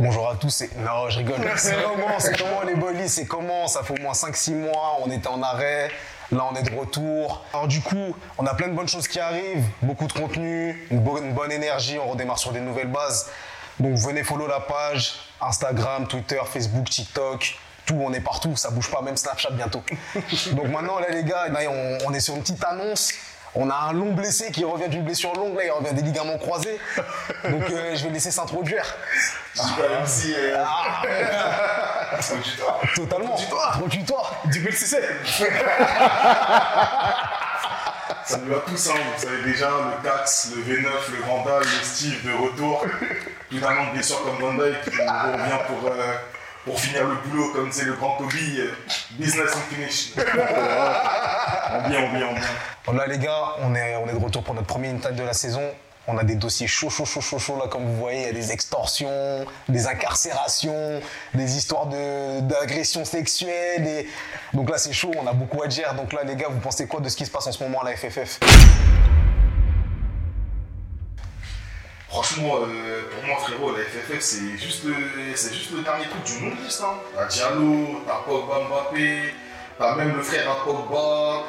Bonjour 0.00 0.30
à 0.30 0.34
tous, 0.34 0.48
c'est... 0.48 0.74
Non, 0.78 1.10
je 1.10 1.18
rigole. 1.18 1.36
C'est 1.58 1.76
comment, 1.82 2.18
c'est 2.18 2.38
comment 2.38 2.62
les 2.62 2.74
bolis, 2.74 3.10
c'est 3.10 3.26
comment? 3.26 3.68
Ça 3.68 3.82
fait 3.82 3.92
au 3.92 4.02
moins 4.02 4.14
5-6 4.14 4.54
mois, 4.54 4.96
on 5.04 5.10
était 5.10 5.28
en 5.28 5.42
arrêt, 5.42 5.90
là 6.32 6.48
on 6.50 6.54
est 6.56 6.62
de 6.62 6.74
retour. 6.74 7.44
Alors 7.52 7.68
du 7.68 7.82
coup, 7.82 8.16
on 8.38 8.46
a 8.46 8.54
plein 8.54 8.68
de 8.68 8.72
bonnes 8.72 8.88
choses 8.88 9.06
qui 9.06 9.20
arrivent, 9.20 9.66
beaucoup 9.82 10.06
de 10.06 10.14
contenu, 10.14 10.86
une 10.90 11.00
bonne, 11.00 11.26
une 11.26 11.34
bonne 11.34 11.52
énergie, 11.52 11.98
on 11.98 12.08
redémarre 12.08 12.38
sur 12.38 12.52
des 12.52 12.60
nouvelles 12.60 12.90
bases. 12.90 13.28
Donc 13.78 13.98
venez 13.98 14.24
follow 14.24 14.46
la 14.46 14.60
page, 14.60 15.16
Instagram, 15.38 16.06
Twitter, 16.08 16.40
Facebook, 16.46 16.88
TikTok, 16.88 17.58
tout, 17.84 18.00
on 18.02 18.14
est 18.14 18.20
partout, 18.20 18.56
ça 18.56 18.70
bouge 18.70 18.90
pas, 18.90 19.02
même 19.02 19.18
Snapchat 19.18 19.50
bientôt. 19.50 19.82
Donc 20.52 20.68
maintenant 20.68 20.98
là 20.98 21.10
les 21.10 21.24
gars, 21.24 21.48
là, 21.48 21.60
on, 21.68 21.98
on 22.06 22.14
est 22.14 22.20
sur 22.20 22.34
une 22.34 22.40
petite 22.40 22.64
annonce. 22.64 23.12
On 23.54 23.68
a 23.68 23.74
un 23.74 23.92
long 23.92 24.12
blessé 24.12 24.52
qui 24.52 24.64
revient 24.64 24.88
d'une 24.88 25.02
blessure 25.02 25.34
longue, 25.34 25.56
là 25.56 25.64
il 25.64 25.70
revient 25.70 25.92
des 25.92 26.02
ligaments 26.02 26.38
croisés. 26.38 26.78
Donc 27.44 27.68
euh, 27.70 27.96
je 27.96 28.04
vais 28.04 28.10
laisser 28.10 28.30
s'introduire. 28.30 28.96
Super 29.54 29.90
MC. 30.02 30.34
euh, 30.36 30.56
Ah, 30.64 31.02
Introduis-toi. 32.18 32.80
totalement. 32.94 33.34
Introduis-toi. 33.34 34.30
Du 34.46 34.60
coup, 34.60 34.66
le 34.66 34.72
c'est 34.72 35.02
Salut 38.24 38.54
à 38.54 38.58
tous, 38.60 38.90
hein. 38.90 38.94
vous 39.16 39.22
savez 39.22 39.42
déjà, 39.42 39.68
le 39.70 40.02
Dax, 40.08 40.52
le 40.54 40.62
V9, 40.62 40.84
le 40.84 41.22
Vandal, 41.26 41.60
le 41.62 41.84
Steve 41.84 42.24
de 42.24 42.32
retour. 42.32 42.84
Tout 43.50 43.56
un 43.66 43.74
nombre 43.74 43.88
de 43.88 43.94
blessures 43.94 44.22
comme 44.22 44.38
Van 44.38 44.54
Dyke 44.54 44.82
qui 44.84 44.90
revient 44.90 45.58
pour, 45.66 45.90
euh, 45.90 46.12
pour 46.64 46.78
finir 46.80 47.04
le 47.08 47.14
boulot 47.28 47.52
comme 47.52 47.72
c'est 47.72 47.86
le 47.86 47.94
grand 47.94 48.16
Toby. 48.18 48.60
euh, 48.60 48.72
business 49.12 49.50
and 49.56 49.74
finish. 49.74 50.10
On 51.72 51.88
bien, 51.88 52.00
on 52.02 52.12
bien, 52.16 52.26
on 52.30 52.34
bien. 52.34 52.42
Bon, 52.84 52.92
là 52.92 53.06
les 53.06 53.18
gars, 53.18 53.54
on 53.62 53.74
est, 53.74 53.94
on 53.96 54.08
est 54.08 54.12
de 54.12 54.18
retour 54.24 54.42
pour 54.42 54.54
notre 54.54 54.66
premier 54.66 54.90
intact 54.90 55.14
de 55.16 55.22
la 55.22 55.32
saison. 55.32 55.62
On 56.06 56.16
a 56.18 56.24
des 56.24 56.34
dossiers 56.34 56.66
chauds, 56.66 56.90
chauds, 56.90 57.04
chauds, 57.04 57.20
chauds, 57.20 57.38
chauds 57.38 57.56
là 57.56 57.68
comme 57.68 57.84
vous 57.84 57.96
voyez. 57.96 58.20
Il 58.22 58.26
y 58.26 58.30
a 58.30 58.32
des 58.32 58.52
extorsions, 58.52 59.44
des 59.68 59.86
incarcérations, 59.86 61.00
des 61.34 61.56
histoires 61.56 61.86
de- 61.86 62.40
d'agressions 62.40 63.04
sexuelles. 63.04 63.86
Et... 63.86 64.08
Donc 64.54 64.70
là 64.70 64.78
c'est 64.78 64.92
chaud, 64.92 65.12
on 65.22 65.26
a 65.26 65.32
beaucoup 65.32 65.62
à 65.62 65.68
dire. 65.68 65.94
Donc 65.94 66.12
là 66.12 66.24
les 66.24 66.36
gars, 66.36 66.48
vous 66.50 66.58
pensez 66.60 66.86
quoi 66.88 67.00
de 67.00 67.08
ce 67.08 67.16
qui 67.16 67.26
se 67.26 67.30
passe 67.30 67.46
en 67.46 67.52
ce 67.52 67.62
moment 67.62 67.82
à 67.82 67.84
la 67.90 67.96
FFF 67.96 68.40
Franchement, 72.08 72.54
euh, 72.66 73.02
pour 73.14 73.24
moi, 73.24 73.36
frérot, 73.38 73.70
la 73.76 73.84
FFF, 73.84 74.20
c'est 74.20 74.58
juste, 74.58 74.82
le, 74.84 74.94
juste 75.32 75.70
le 75.70 75.82
dernier 75.82 76.06
truc 76.06 76.24
du 76.24 76.44
non-liste. 76.44 76.82
Hein. 76.84 76.94
T'as 77.14 77.26
Diallo, 77.26 78.02
t'as 78.04 78.22
Pogba 78.26 78.66
Mbappé, 78.68 79.32
t'as 79.78 79.94
même 79.94 80.16
le 80.16 80.22
frère 80.22 80.50
à 80.50 80.64
Pogba, 80.64 81.44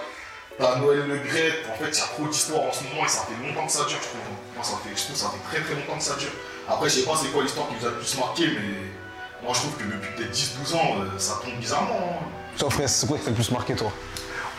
t'as 0.62 0.78
Noël 0.80 1.04
Le 1.08 1.17
Gret. 1.17 1.54
En 1.72 1.76
fait, 1.84 1.90
il 1.92 1.98
y 1.98 2.02
a 2.02 2.06
trop 2.06 2.28
d'histoires 2.28 2.62
en 2.64 2.72
ce 2.73 2.84
moment 2.84 3.06
et 3.06 3.09
ça 3.09 3.26
fait 3.28 3.48
longtemps 3.48 3.66
que 3.66 3.72
ça 3.73 3.84
dure, 3.86 3.98
je 4.02 4.08
trouve. 4.08 4.22
Moi, 4.56 4.64
ça 4.64 4.73
fait, 4.84 4.90
je 4.95 5.02
trouve 5.03 5.16
que 5.16 5.22
ça 5.22 5.30
fait 5.34 5.44
très 5.58 5.64
très 5.66 5.76
longtemps 5.76 5.98
que 5.98 6.03
ça 6.03 6.16
dure. 6.16 6.31
Après, 6.70 6.90
je 6.90 6.95
sais 7.00 7.06
pas 7.06 7.14
c'est 7.22 7.30
quoi 7.31 7.44
l'histoire 7.44 7.68
qui 7.70 7.76
vous 7.80 7.86
a 7.86 7.90
le 7.90 7.95
plus 7.98 8.18
marqué, 8.18 8.45
mais 8.48 9.44
moi, 9.44 9.53
je 9.53 9.59
trouve 9.59 9.73
que 9.76 9.84
depuis 9.84 10.09
peut-être 10.16 10.31
10-12 10.34 10.76
ans, 10.76 10.95
euh, 11.02 11.18
ça 11.18 11.40
tombe 11.44 11.56
bizarrement. 11.59 12.22
hein. 12.22 12.26
Toi 12.58 12.70
frère, 12.70 12.88
c'est 12.90 13.08
quoi 13.08 13.18
qui 13.18 13.23
t'a 13.23 13.30
le 13.31 13.36
plus 13.36 13.52
marqué 13.52 13.73
toi? 13.76 13.92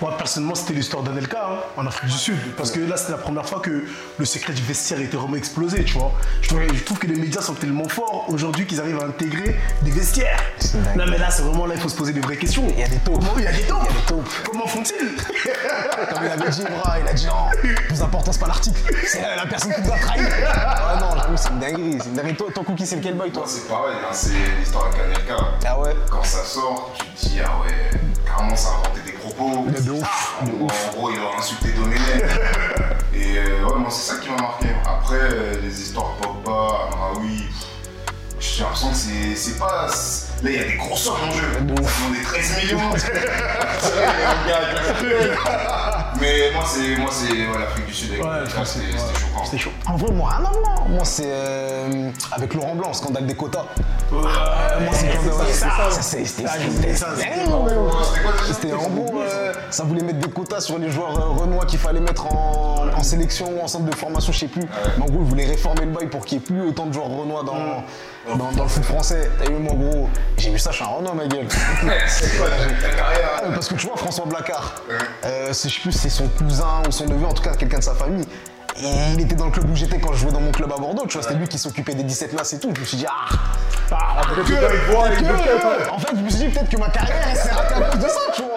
Moi, 0.01 0.17
personnellement, 0.17 0.57
c'était 0.57 0.73
l'histoire 0.73 1.05
d'Anelka 1.05 1.47
hein, 1.49 1.59
en 1.77 1.87
Afrique 1.87 2.11
du 2.11 2.19
Sud. 2.19 2.37
Parce 2.57 2.73
que 2.73 2.81
là, 2.81 2.97
c'était 2.97 3.13
la 3.13 3.19
première 3.19 3.47
fois 3.49 3.61
que 3.61 3.85
le 4.19 4.25
secret 4.25 4.53
du 4.53 4.63
vestiaire 4.63 5.01
était 5.01 5.17
vraiment 5.17 5.37
explosé, 5.37 5.85
tu 5.85 5.93
vois. 5.93 6.11
Je 6.41 6.49
trouve, 6.49 6.61
je 6.75 6.83
trouve 6.83 6.99
que 6.99 7.07
les 7.07 7.15
médias 7.15 7.41
sont 7.41 7.55
tellement 7.55 7.87
forts 7.89 8.25
aujourd'hui 8.29 8.67
qu'ils 8.67 8.81
arrivent 8.81 8.99
à 9.01 9.05
intégrer 9.05 9.55
des 9.83 9.93
vestiaires. 9.93 10.43
Non, 10.97 11.05
mais 11.09 11.19
là, 11.19 11.31
c'est 11.31 11.43
vraiment 11.43 11.67
là, 11.67 11.75
il 11.77 11.81
faut 11.81 11.89
se 11.89 11.95
poser 11.95 12.13
des 12.13 12.21
vraies 12.21 12.37
questions. 12.39 12.67
Il 12.71 12.81
y 12.81 12.83
a 12.83 12.89
des 12.89 12.97
taupes. 12.97 13.15
Comment- 13.21 13.39
Il 13.39 13.45
y 13.45 13.47
a 13.47 13.53
des 13.53 13.63
taupes. 13.63 13.87
Comment 14.51 14.67
font-ils? 14.67 15.11
Avait 16.33 16.51
dit 16.51 16.63
Bra, 16.65 16.99
il 17.01 17.09
a 17.09 17.13
dit 17.13 17.27
non, 17.27 17.51
le 17.63 17.75
plus 17.75 18.03
important 18.03 18.33
c'est 18.33 18.41
pas 18.41 18.47
l'article, 18.49 18.81
c'est 19.07 19.21
la, 19.21 19.37
la 19.37 19.47
personne 19.47 19.73
qui 19.75 19.81
nous 19.83 19.93
a 19.93 19.99
trahi. 19.99 20.21
Ah 20.55 20.97
non, 21.01 21.11
j'avoue, 21.21 21.37
c'est 21.37 21.49
une 21.51 21.59
dinguerie. 21.59 21.99
C'est 22.01 22.09
une 22.09 22.15
dinguerie. 22.15 22.37
Toi, 22.37 22.47
ton 22.55 22.65
cookie, 22.65 22.87
c'est 22.87 22.97
lequel 22.97 23.15
boy 23.15 23.31
toi? 23.31 23.45
C'est 23.47 23.69
pareil, 23.69 23.97
hein, 24.03 24.09
c'est 24.13 24.31
l'histoire 24.59 24.87
avec 24.87 25.01
Anelka. 25.01 25.37
Ah 25.67 25.79
ouais? 25.81 25.95
Quand 26.11 26.25
ça 26.25 26.43
sort, 26.45 26.93
tu 26.99 27.05
te 27.07 27.29
dis, 27.29 27.41
ah 27.45 27.51
ouais, 27.65 27.91
carrément, 28.27 28.57
ça 28.57 28.69
a 28.69 28.73
inventé 28.79 29.01
des 29.07 29.13
propos. 29.13 29.67
De 29.69 29.91
ouf, 29.91 30.35
de 30.43 30.51
En, 30.53 30.65
en 30.65 30.97
gros, 30.97 31.11
il 31.11 31.19
a 31.19 31.39
insulté 31.39 31.69
Domenech. 31.73 32.01
Et 33.15 33.39
euh, 33.39 33.65
ouais, 33.67 33.79
moi, 33.79 33.91
c'est 33.91 34.13
ça 34.15 34.21
qui 34.21 34.29
m'a 34.31 34.37
marqué. 34.37 34.69
Après, 34.87 35.17
euh, 35.21 35.55
les 35.63 35.81
histoires 35.81 36.13
Pogba, 36.21 36.89
Amraoui, 36.93 37.45
j'ai 38.41 38.63
l'impression 38.63 38.91
que 38.91 38.97
c'est- 38.97 39.37
c'est 39.37 39.59
pas. 39.59 39.87
Là, 40.43 40.51
il 40.51 40.57
y 40.57 40.59
a 40.59 40.65
des 40.65 40.77
gros 40.77 40.97
sommes 40.97 41.29
en 41.29 41.31
jeu. 41.31 41.61
De 41.61 41.75
demande 41.75 42.13
des 42.13 42.23
13 42.23 42.57
millions. 42.57 42.81
Mais 46.21 46.51
moi, 46.55 46.63
c'est 46.67 46.97
moi, 46.97 47.11
c'est 47.11 47.33
ouais, 47.33 47.59
l'Afrique 47.59 47.87
du 47.87 47.93
Sud 47.95 48.11
Ouais, 48.13 48.19
c'était 48.47 48.65
c'est- 48.65 48.79
c'était 48.81 49.19
choquant. 49.21 49.45
C'était 49.45 49.59
chaud. 49.59 49.71
En 49.87 49.97
vrai, 49.97 50.13
moi, 50.13 50.31
rien 50.31 50.47
à 50.47 50.53
voir. 50.53 50.89
Moi, 50.89 51.05
c'est 51.05 51.25
euh, 51.27 52.11
avec 52.33 52.55
Laurent 52.55 52.75
Blanc, 52.75 52.89
le 52.89 52.95
scandale 52.95 53.27
des 53.27 53.35
quotas. 53.35 53.65
Euh, 54.13 54.17
moi, 54.21 54.93
c'est 54.93 55.53
ça, 55.53 55.69
ça, 55.91 56.03
c'était 56.03 56.45
Ah, 56.47 56.53
en 58.79 58.91
gros, 58.91 59.21
euh, 59.21 59.53
ça 59.71 59.85
voulait 59.85 60.03
mettre 60.03 60.19
des 60.19 60.29
quotas 60.31 60.61
sur 60.61 60.79
les 60.79 60.91
joueurs 60.91 61.19
euh, 61.19 61.41
renois 61.41 61.65
qu'il 61.65 61.79
fallait 61.79 62.01
mettre 62.01 62.27
en, 62.27 62.87
en 62.95 63.03
sélection 63.03 63.47
ou 63.59 63.63
en 63.65 63.67
centre 63.69 63.87
de 63.87 63.95
formation, 63.95 64.33
je 64.33 64.39
sais 64.41 64.47
plus. 64.49 64.63
Mais 64.99 65.03
en 65.03 65.07
gros, 65.07 65.21
ils 65.23 65.29
voulaient 65.29 65.47
réformer 65.47 65.87
le 65.87 65.93
bail 65.93 66.07
pour 66.09 66.25
qu'il 66.27 66.39
n'y 66.39 66.45
ait 66.45 66.47
plus 66.47 66.63
autant 66.69 66.87
de 66.87 66.93
joueurs 66.93 67.09
renois 67.09 67.43
dans, 67.43 67.85
dans, 68.29 68.53
dans 68.53 68.63
le 68.65 68.69
foot 68.69 68.85
français. 68.85 69.31
T'as 69.39 69.51
vu, 69.51 69.57
moi, 69.59 69.75
gros, 69.75 70.09
j'ai 70.39 70.51
vu 70.51 70.59
ça, 70.59 70.71
je 70.71 70.77
suis 70.77 70.85
un 70.85 70.89
renois, 70.89 71.15
ma 71.15 71.27
gueule. 71.27 71.47
C'est 72.07 72.37
quoi 72.39 72.47
ta 72.49 72.89
ta 72.89 72.95
carrière 72.95 73.31
Ah, 73.39 73.43
mais 73.49 73.55
parce 73.55 73.69
que 73.69 73.75
tu 73.75 73.87
vois, 73.87 73.97
François 73.97 74.27
Blacard, 74.27 74.75
euh, 75.25 75.49
je 75.49 75.53
sais 75.53 75.69
plus 75.81 75.93
si 75.93 75.99
c'est 75.99 76.09
son 76.09 76.29
cousin 76.29 76.83
ou 76.87 76.93
son 76.93 77.07
neveu, 77.07 77.27
en 77.27 77.33
tout 77.33 77.43
cas 77.43 77.55
quelqu'un 77.55 77.79
de 77.79 77.85
sa 77.85 77.95
famille. 77.95 78.25
Et 78.83 78.89
il 79.15 79.21
était 79.21 79.35
dans 79.35 79.45
le 79.47 79.51
club 79.51 79.69
où 79.71 79.77
j'étais 79.77 79.99
quand 79.99 80.15
je 80.15 80.21
jouais 80.21 80.33
dans 80.33 80.41
mon 80.41 80.51
club 80.51 80.73
à 80.73 80.77
Bordeaux, 80.79 81.05
tu 81.07 81.13
vois, 81.19 81.23
c'était 81.23 81.35
lui 81.35 81.47
qui 81.47 81.59
s'occupait 81.59 81.95
des 81.95 82.05
17 82.05 82.33
nasses 82.33 82.55
et 82.55 82.59
tout. 82.59 82.73
Je 82.75 82.81
me 82.81 82.87
suis 82.87 82.97
dit, 82.97 83.07
ah, 83.07 83.27
Ah, 83.91 84.23
que, 84.35 84.41
que- 84.41 85.91
en 85.91 85.99
fait, 85.99 86.17
je 86.17 86.21
me 86.23 86.29
suis 86.31 86.39
dit 86.39 86.49
peut-être 86.49 86.71
que 86.71 86.79
ma 86.79 86.89
carrière 86.89 87.17
elle 87.31 87.37
s'est 87.37 87.51
ratée 87.51 87.75
à 87.75 87.81
cause 87.91 88.01
de 88.01 88.09
ça, 88.09 88.21
tu 88.35 88.43
vois. 88.43 88.52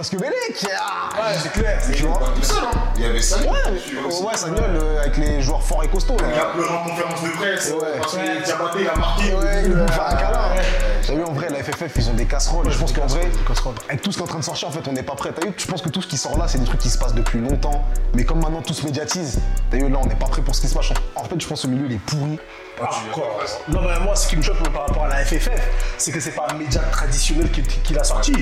Parce 0.00 0.08
que 0.08 0.16
Bélec, 0.16 0.66
ah, 0.80 1.10
c'est 1.42 1.52
clair. 1.52 1.78
tu 1.94 2.04
vois. 2.06 2.18
Pas 2.20 2.26
tout 2.34 2.42
seul, 2.42 2.56
hein. 2.64 2.78
Il 2.96 3.02
y 3.02 3.04
avait 3.04 3.20
ça. 3.20 3.36
Ouais, 3.36 3.46
ouais, 3.46 4.34
Sagnol 4.34 4.64
euh, 4.74 5.00
avec 5.02 5.18
les 5.18 5.42
joueurs 5.42 5.62
forts 5.62 5.84
et 5.84 5.88
costauds. 5.88 6.16
Il 6.20 6.34
Là. 6.34 6.40
a 6.40 6.44
pleuré 6.54 6.70
en 6.74 6.84
conférence 6.88 7.22
de 7.22 7.28
presse 7.28 7.70
Ouais. 7.70 7.98
parce 8.00 8.14
que 8.14 8.42
Diabaté, 8.46 8.78
il 8.80 8.88
a 8.88 8.94
marqué. 8.94 9.34
Ouais, 9.34 9.62
il 9.66 9.68
nous 9.72 9.86
fait 9.88 10.00
un 10.00 10.14
câlin. 10.16 10.40
T'as 11.06 11.12
vu, 11.14 11.22
en 11.22 11.32
vrai, 11.34 11.50
la 11.50 11.62
FFF, 11.62 11.92
ils 11.96 12.08
ont 12.08 12.14
des 12.14 12.24
casseroles. 12.24 12.70
je 12.70 12.78
pense 12.78 12.94
qu'en 12.94 13.04
vrai, 13.04 13.28
avec 13.90 14.00
tout 14.00 14.10
ce 14.10 14.16
qui 14.16 14.22
est 14.22 14.24
en 14.24 14.28
train 14.28 14.38
de 14.38 14.44
sortir, 14.44 14.68
en 14.68 14.70
fait, 14.70 14.88
on 14.88 14.92
n'est 14.92 15.02
pas 15.02 15.14
prêt. 15.16 15.32
T'as 15.38 15.46
vu, 15.46 15.52
je 15.54 15.66
pense 15.66 15.82
que 15.82 15.90
tout 15.90 16.00
ce 16.00 16.06
qui 16.06 16.16
sort 16.16 16.38
là, 16.38 16.48
c'est 16.48 16.56
des 16.56 16.64
trucs 16.64 16.80
qui 16.80 16.88
se 16.88 16.96
passent 16.96 17.12
depuis 17.14 17.38
longtemps. 17.38 17.84
Mais 18.14 18.24
comme 18.24 18.40
maintenant 18.40 18.62
tout 18.62 18.72
se 18.72 18.86
médiatise, 18.86 19.38
t'as 19.70 19.76
vu, 19.76 19.90
là, 19.90 19.98
on 20.02 20.06
n'est 20.06 20.14
pas 20.14 20.28
prêt 20.28 20.40
pour 20.40 20.54
ce 20.54 20.62
qui 20.62 20.68
se 20.68 20.74
passe. 20.74 20.86
En 21.14 21.24
fait, 21.24 21.38
je 21.38 21.46
pense 21.46 21.60
que 21.60 21.66
le 21.66 21.74
milieu, 21.74 21.86
il 21.90 21.96
est 21.96 21.98
pourri. 22.06 22.38
Ah, 22.82 22.88
presque. 23.12 23.56
Non, 23.68 23.82
mais 23.82 24.00
moi, 24.02 24.16
ce 24.16 24.26
qui 24.28 24.36
me 24.38 24.42
choque 24.42 24.62
par 24.72 24.86
rapport 24.86 25.04
à 25.04 25.08
la 25.08 25.16
FFF, 25.26 25.50
c'est 25.98 26.10
que 26.10 26.20
c'est 26.20 26.30
pas 26.30 26.46
un 26.50 26.54
média 26.54 26.80
traditionnel 26.90 27.50
qui, 27.50 27.60
qui 27.62 27.92
l'a 27.92 28.02
sorti. 28.04 28.32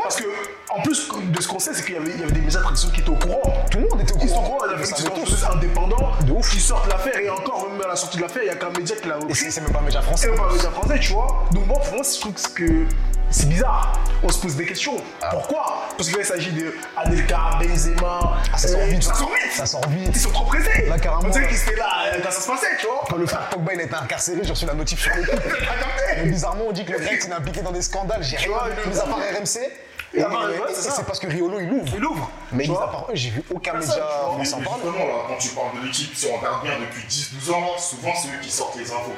Parce 0.00 0.14
que, 0.14 0.22
en 0.70 0.82
plus 0.82 1.08
de 1.32 1.40
ce 1.42 1.48
qu'on 1.48 1.58
sait, 1.58 1.72
c'est 1.72 1.84
qu'il 1.84 1.94
y 1.94 1.98
avait, 1.98 2.10
il 2.10 2.20
y 2.20 2.22
avait 2.22 2.32
des 2.32 2.40
médias 2.40 2.60
traditionnels 2.60 2.94
qui 2.96 3.00
étaient 3.02 3.10
au 3.10 3.14
courant. 3.16 3.64
Tout 3.70 3.78
le 3.78 3.88
monde 3.88 4.00
était 4.00 4.12
au 4.12 4.18
Ils 4.20 4.28
sont 4.28 4.36
au 4.36 4.40
courant. 4.40 4.58
courant, 4.58 5.24
tous. 5.24 5.44
indépendants 5.44 6.12
De 6.22 6.32
ouf. 6.32 6.50
qui 6.50 6.60
sortent 6.60 6.88
l'affaire 6.88 7.18
et 7.18 7.30
encore, 7.30 7.68
même 7.70 7.80
à 7.82 7.88
la 7.88 7.96
sortie 7.96 8.18
de 8.18 8.22
l'affaire, 8.22 8.42
il 8.42 8.46
n'y 8.46 8.50
a 8.52 8.56
qu'un 8.56 8.70
média 8.70 8.94
qui 8.96 9.08
l'a 9.08 9.16
Et 9.16 9.18
repris. 9.20 9.34
c'est 9.34 9.50
c'est 9.50 9.60
même 9.62 9.72
pas 9.72 9.78
un 9.78 9.82
média 9.82 10.02
français. 10.02 10.28
C'est 10.30 10.36
pas 10.36 10.48
un 10.48 10.52
média 10.52 10.70
français, 10.70 10.98
tu 11.00 11.12
vois. 11.12 11.44
Donc, 11.52 11.66
moi, 11.66 11.78
pour 11.80 11.94
moi, 11.94 12.02
je 12.04 12.20
trouve 12.20 12.32
que 12.54 12.86
c'est 13.30 13.48
bizarre. 13.48 13.92
On 14.22 14.28
se 14.28 14.40
pose 14.40 14.56
des 14.56 14.66
questions. 14.66 14.96
Ah. 15.22 15.28
Pourquoi? 15.32 15.86
Parce 15.96 16.08
que 16.10 16.16
là, 16.16 16.22
il 16.22 16.26
s'agit 16.26 16.52
de 16.52 16.74
Anelka, 16.96 17.38
Benzema. 17.60 18.36
Ah, 18.52 18.58
ça 18.58 18.68
sort 18.68 18.80
euh, 18.80 18.84
vite. 18.86 19.02
Ça 19.02 19.14
sort 19.14 19.28
vite. 19.30 19.52
Ça 19.52 19.66
sort 19.66 19.88
vite. 19.88 20.10
Ils 20.14 20.20
sont 20.20 20.30
trop 20.30 20.44
pressés. 20.44 20.86
Là, 20.86 20.98
carrément. 20.98 21.22
On 21.24 21.30
dirait 21.30 21.46
qu'ils 21.48 21.56
étaient 21.62 21.76
là 21.76 21.88
euh, 22.14 22.18
quand 22.22 22.30
ça 22.30 22.40
se 22.40 22.46
passait, 22.46 22.76
tu 22.80 22.86
vois. 22.86 23.04
Quand 23.08 23.16
le 23.16 23.26
frère 23.26 23.48
Pogba 23.50 23.74
il 23.74 23.80
a 23.80 23.84
été 23.84 23.94
incarcéré, 23.94 24.40
j'ai 24.42 24.50
reçu 24.50 24.66
la 24.66 24.74
notif 24.74 25.00
sur 25.00 25.14
le 25.16 25.22
coup. 25.24 25.36
Mais 26.16 26.24
bizarrement, 26.30 26.64
on 26.68 26.72
dit 26.72 26.84
que 26.84 26.92
le 26.92 26.98
grec 26.98 27.22
il 27.24 27.30
est 27.30 27.34
impliqué 27.34 27.60
dans 27.62 27.72
des 27.72 27.82
scandales. 27.82 28.22
J'ai 28.22 28.36
rien 28.36 28.48
mis 28.86 28.98
à 28.98 29.02
part 29.02 29.18
RMC. 29.18 29.60
Et, 30.14 30.20
Et 30.20 30.24
ouais, 30.24 30.28
et- 30.70 30.74
c'est 30.74 31.04
parce 31.06 31.18
que 31.18 31.26
Riolo 31.26 31.60
il 31.60 31.70
ouvre. 31.72 31.92
Il 31.96 32.04
ouvre. 32.04 32.30
Mais 32.52 32.66
mis 32.66 32.74
à 32.74 32.86
part 32.88 33.06
eux, 33.10 33.14
j'ai 33.14 33.30
vu 33.30 33.42
aucun 33.54 33.74
média 33.74 33.94
en 34.24 34.28
parler. 34.30 34.44
justement, 34.44 34.78
là, 35.06 35.14
quand 35.28 35.36
tu 35.38 35.48
parles 35.50 35.80
de 35.80 35.86
l'équipe, 35.86 36.14
si 36.14 36.26
on 36.32 36.36
regarde 36.38 36.62
bien 36.64 36.72
depuis 36.80 37.02
10-12 37.06 37.50
ans, 37.52 37.76
souvent 37.78 38.12
c'est 38.14 38.28
eux 38.28 38.40
qui 38.42 38.50
sortent 38.50 38.76
les 38.76 38.90
infos. 38.90 39.12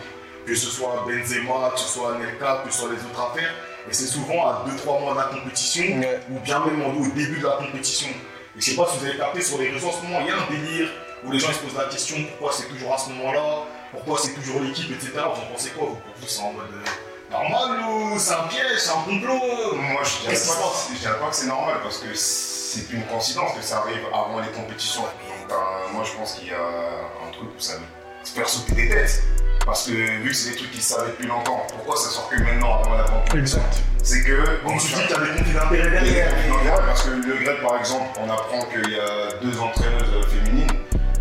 Que 0.46 0.54
ce 0.54 0.66
soit 0.68 1.04
Benzema, 1.06 1.70
que 1.74 1.78
ce 1.80 1.88
soit 1.88 2.14
Anelka, 2.16 2.62
que 2.64 2.72
ce 2.72 2.78
soit 2.80 2.88
les 2.90 2.96
autres 2.96 3.20
affaires. 3.30 3.54
Et 3.88 3.92
c'est 3.92 4.06
souvent 4.06 4.46
à 4.48 4.64
2-3 4.66 5.00
mois 5.00 5.12
de 5.12 5.18
la 5.18 5.24
compétition, 5.24 5.84
ou 6.30 6.38
bien 6.40 6.58
même 6.64 6.82
au 6.82 7.06
début 7.14 7.38
de 7.38 7.46
la 7.46 7.56
compétition. 7.56 8.08
Et 8.08 8.60
je 8.60 8.70
sais 8.70 8.76
pas 8.76 8.86
si 8.90 8.98
vous 8.98 9.06
avez 9.06 9.16
capté 9.16 9.42
sur 9.42 9.58
les 9.58 9.70
réseaux 9.70 9.88
en 9.88 9.92
ce 9.92 10.02
moment, 10.02 10.18
il 10.20 10.26
y 10.26 10.30
a 10.30 10.34
un 10.36 10.50
délire 10.50 10.88
où 11.24 11.30
les 11.30 11.38
gens 11.38 11.48
ils 11.50 11.54
se 11.54 11.60
posent 11.60 11.78
la 11.78 11.84
question 11.88 12.16
pourquoi 12.30 12.52
c'est 12.56 12.68
toujours 12.68 12.92
à 12.94 12.98
ce 12.98 13.10
moment-là, 13.10 13.62
pourquoi 13.92 14.18
c'est 14.18 14.32
toujours 14.32 14.60
l'équipe, 14.60 14.90
etc. 14.90 15.12
Vous 15.14 15.40
en 15.42 15.52
pensez 15.52 15.70
quoi 15.70 15.88
vous 15.88 15.94
Pour 15.96 16.14
vous, 16.20 16.26
c'est 16.26 16.40
en 16.42 16.52
mode 16.52 16.64
euh, 16.74 17.09
normal 17.30 17.80
ou 17.88 18.18
c'est 18.18 18.32
un 18.34 18.48
piège, 18.48 18.78
c'est 18.78 18.90
un 18.90 19.02
complot 19.04 19.40
Moi, 19.76 20.02
je 20.04 20.22
dirais 20.22 20.34
pas, 20.34 20.52
que- 20.54 20.94
je 20.94 20.98
dirais 21.00 21.18
pas 21.18 21.28
que 21.30 21.36
c'est 21.36 21.46
normal 21.46 21.76
parce 21.82 21.98
que 21.98 22.14
c'est 22.14 22.90
une 22.92 23.04
coïncidence 23.06 23.52
que 23.56 23.62
ça 23.62 23.78
arrive 23.78 24.00
avant 24.12 24.40
les 24.40 24.48
compétitions. 24.50 25.02
Donc, 25.02 25.50
euh, 25.50 25.54
moi, 25.92 26.04
je 26.04 26.12
pense 26.18 26.34
qu'il 26.34 26.48
y 26.48 26.52
a 26.52 26.56
un 26.58 27.30
truc 27.32 27.48
où 27.56 27.60
ça 27.60 27.74
veut 27.74 27.80
se 28.24 28.32
faire 28.32 28.48
sauter 28.48 28.74
des 28.74 28.88
têtes. 28.88 29.22
Parce 29.66 29.86
que 29.86 29.90
vu 29.92 30.30
que 30.30 30.34
c'est 30.34 30.50
des 30.50 30.56
trucs 30.56 30.70
qui 30.72 30.80
se 30.80 30.94
savaient 30.94 31.10
depuis 31.10 31.26
longtemps, 31.26 31.66
pourquoi 31.68 31.96
ça 31.96 32.08
sort 32.08 32.28
que 32.30 32.36
maintenant 32.40 32.80
avant 32.80 32.94
la 32.96 33.04
compétition? 33.04 33.58
Exact. 33.58 33.76
C'est 34.02 34.22
que. 34.24 34.62
Donc 34.64 34.80
tu 34.80 34.86
dis 34.88 34.94
qu'il 34.94 35.10
y 35.10 35.14
a 35.14 35.18
des 35.18 35.36
conflits 35.38 35.52
d'intérêts 35.52 35.90
derrière. 35.90 36.32
Non, 36.48 36.56
mais 36.64 36.70
ouais, 36.70 36.76
parce 36.86 37.02
que 37.02 37.10
le 37.10 37.44
Grec, 37.44 37.62
par 37.62 37.78
exemple, 37.78 38.06
on 38.18 38.30
apprend 38.30 38.62
qu'il 38.66 38.90
y 38.90 38.98
a 38.98 39.32
deux 39.42 39.60
entraîneuses 39.60 40.26
féminines 40.32 40.72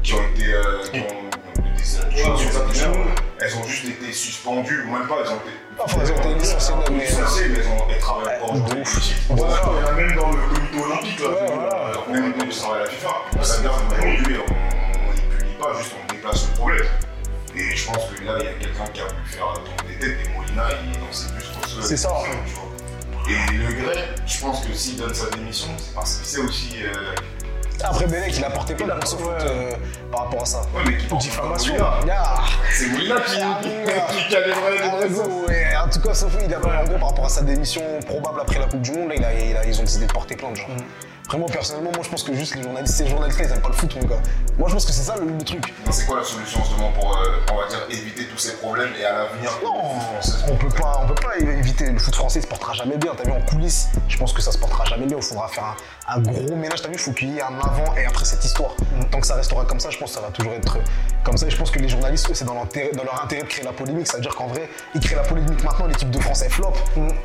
qui 0.02 0.14
ont 0.14 0.24
été. 0.34 0.54
euh, 0.54 0.84
qui 0.92 1.00
ont 1.02 1.08
des 1.08 2.22
Ouais, 2.22 2.36
elles 3.41 3.56
ont 3.56 3.63
juste 3.63 3.86
été 3.86 4.12
suspendues, 4.12 4.83
ou 4.88 4.91
même 4.91 5.07
pas, 5.07 5.15
elles 5.24 5.31
ont 5.31 5.36
été. 5.38 5.53
Enfin, 5.80 5.97
elles 6.03 6.12
ont 6.12 6.18
été 6.18 6.33
licenciées, 6.39 6.74
elles 6.86 6.91
ont 6.91 6.95
mais- 6.95 7.03
été 7.03 7.13
licenciées, 7.15 7.47
mais 7.50 7.57
elles, 7.59 7.68
ont, 7.68 7.88
elles 7.89 8.00
travaillent 8.00 8.38
encore 8.41 8.53
de 8.53 8.59
dans 8.59 8.75
les 8.75 8.81
ouf. 8.81 8.97
équipes. 8.97 9.30
Ouais, 9.30 9.38
il 9.39 9.41
y 9.41 9.83
en 9.83 9.88
a 9.88 9.91
même 9.94 10.15
dans 10.15 10.30
le 10.31 10.38
comité 10.47 10.83
olympique 10.83 11.19
là. 11.19 11.30
Ouais, 11.30 11.53
voilà. 11.53 11.94
Même 12.12 12.33
quand 12.33 12.45
ils 12.45 12.57
travaillent 12.57 12.81
à 12.81 12.83
la 12.86 12.89
FIFA, 12.89 13.09
ça 13.41 13.56
veut 13.56 13.62
dire 13.62 13.71
qu'aujourd'hui, 13.71 14.38
on 14.38 15.09
ne 15.09 15.15
les 15.15 15.38
punit 15.38 15.53
pas, 15.59 15.74
juste 15.77 15.94
on 16.09 16.13
déplace 16.13 16.47
le 16.50 16.56
problème. 16.57 16.86
Et 17.56 17.75
je 17.75 17.86
pense 17.88 17.97
que 18.06 18.24
là, 18.25 18.33
il 18.39 18.45
y 18.45 18.47
a 18.47 18.53
quelqu'un 18.53 18.86
qui 18.94 19.01
a 19.01 19.06
pu 19.06 19.30
faire 19.30 19.53
tourner 19.53 19.94
des 19.94 20.00
têtes, 20.00 20.18
et 20.25 20.38
Molina, 20.38 20.63
il 20.83 20.95
est 20.95 21.00
dans 21.00 21.12
ses 21.12 21.31
bus 21.33 21.51
trop 21.51 21.68
seul. 21.68 21.83
C'est 21.83 21.97
ça. 21.97 22.13
Et 23.27 23.53
Le 23.57 23.74
Gray, 23.83 24.03
je 24.25 24.39
pense 24.41 24.65
que 24.65 24.74
s'il 24.74 24.97
donne 24.97 25.13
sa 25.13 25.30
démission, 25.30 25.68
c'est 25.77 25.94
parce 25.94 26.15
qu'il 26.15 26.25
sait 26.25 26.39
aussi. 26.41 26.77
euh, 26.83 27.15
Après, 27.83 28.07
Belek, 28.07 28.36
il 28.38 28.44
a 28.44 28.50
porté 28.50 28.74
contre 28.75 29.06
ce 29.07 29.15
foot 29.15 29.31
par 30.12 30.22
rapport 30.26 30.42
à 30.42 30.46
ça. 30.46 30.62
Ouais, 30.76 30.82
mais 30.88 30.98
qui 30.98 31.16
Diffamation. 31.18 31.74
Molina. 31.74 32.16
Ah, 32.20 32.44
C'est 32.72 32.88
Molina 32.88 33.16
qui, 33.22 33.36
qui 34.30 34.36
a 34.36 34.40
Ah, 34.40 34.96
vrais 34.98 35.10
gros, 35.10 35.46
ouais. 35.48 35.68
En 35.84 35.90
tout 35.90 36.02
cas, 36.02 36.14
Sophie, 36.14 36.38
il 36.46 36.54
a 36.54 36.58
en 36.58 36.84
gros 36.86 36.98
par 37.00 37.10
rapport 37.10 37.26
à 37.26 37.30
sa 37.30 37.42
démission 37.42 37.82
probable 38.06 38.42
après 38.42 38.60
la 38.60 38.66
Coupe 38.68 38.82
du 38.82 38.92
Monde, 38.92 39.10
là, 39.10 39.16
il 39.18 39.24
a- 39.26 39.34
il 39.34 39.58
a- 39.58 39.66
ils 39.66 39.80
ont 39.80 39.84
décidé 39.84 40.06
de 40.08 40.12
porter 40.12 40.36
plainte. 40.36 40.56
Genre. 40.56 40.68
Vraiment, 41.28 41.46
personnellement, 41.46 41.92
moi 41.94 42.02
je 42.04 42.10
pense 42.10 42.24
que 42.24 42.34
juste 42.34 42.56
les 42.56 42.64
journalistes, 42.64 42.96
ces 42.96 43.06
journalistes-là, 43.08 43.46
ils 43.48 43.52
aiment 43.54 43.62
pas 43.62 43.68
le 43.70 43.76
foot, 43.76 43.96
mon 44.02 44.08
gars. 44.08 44.16
Moi 44.58 44.68
je 44.68 44.74
pense 44.74 44.86
que 44.88 44.92
c'est 44.92 45.04
ça 45.04 45.16
le, 45.16 45.28
le 45.32 45.44
truc. 45.44 45.72
C'est 45.92 46.08
quoi 46.08 46.18
la 46.18 46.24
solution 46.24 46.60
justement 46.64 46.92
pour, 46.94 47.16
euh, 47.16 47.24
on 47.52 47.56
va 47.58 47.68
dire, 47.68 47.86
éviter 47.92 48.26
tous 48.26 48.40
ces 48.40 48.54
problèmes 48.56 48.90
et 49.00 49.06
à 49.06 49.14
l'avenir 49.14 49.52
Non, 49.64 49.76
le 49.76 50.00
foot 50.00 50.02
français 50.10 50.46
on 50.52 50.56
peut 50.56 50.70
pas, 50.76 51.02
on 51.04 51.08
peut 51.08 51.14
pas 51.22 51.38
éviter. 51.38 51.86
Le 51.92 52.00
foot 52.00 52.16
français, 52.16 52.40
il 52.40 52.42
se 52.42 52.48
portera 52.48 52.74
jamais 52.74 52.98
bien. 52.98 53.12
T'as 53.16 53.26
vu 53.26 53.32
en 53.32 53.42
coulisses, 53.42 53.90
je 54.08 54.18
pense 54.18 54.34
que 54.34 54.42
ça 54.42 54.52
se 54.52 54.58
portera 54.58 54.86
jamais 54.86 55.06
bien. 55.06 55.18
Il 55.18 55.24
faudra 55.24 55.48
faire 55.50 55.76
un, 56.08 56.16
un 56.16 56.20
gros 56.20 56.56
ménage. 56.56 56.82
T'as 56.82 56.88
vu, 56.88 56.96
il 56.96 57.00
faut 57.00 57.12
qu'il 57.12 57.30
y 57.32 57.38
ait 57.38 57.44
un 57.44 57.60
avant 57.60 57.96
et 57.96 58.06
après 58.08 58.26
cette 58.26 58.44
histoire. 58.44 58.72
Tant 59.12 59.20
que 59.20 59.28
ça 59.28 59.36
restera 59.36 59.66
comme 59.66 59.80
ça, 59.80 59.92
je 59.92 59.99
pense 60.00 60.12
que 60.12 60.16
ça 60.16 60.22
va 60.22 60.31
toujours 60.31 60.54
être 60.54 60.78
comme 61.24 61.38
ça. 61.38 61.48
Et 61.48 61.50
je 61.50 61.57
pense 61.57 61.72
que 61.72 61.80
les 61.80 61.90
journalistes, 61.90 62.30
eux, 62.30 62.34
c'est 62.34 62.46
dans, 62.46 62.54
leur 62.54 62.63
intérêt 63.24 63.42
de 63.42 63.48
créer 63.48 63.66
la 63.66 63.74
polémique. 63.74 64.07
Ça 64.07 64.18
veut 64.18 64.24
dire 64.24 64.36
qu'en 64.36 64.48
vrai, 64.48 64.69
ils 64.96 65.01
créent 65.01 65.16
la 65.16 65.24
polémique 65.24 65.63
maintenant. 65.63 65.88
L'équipe 65.88 66.10
de 66.10 66.19
France, 66.19 66.42
elle 66.44 66.51
flop. 66.51 66.74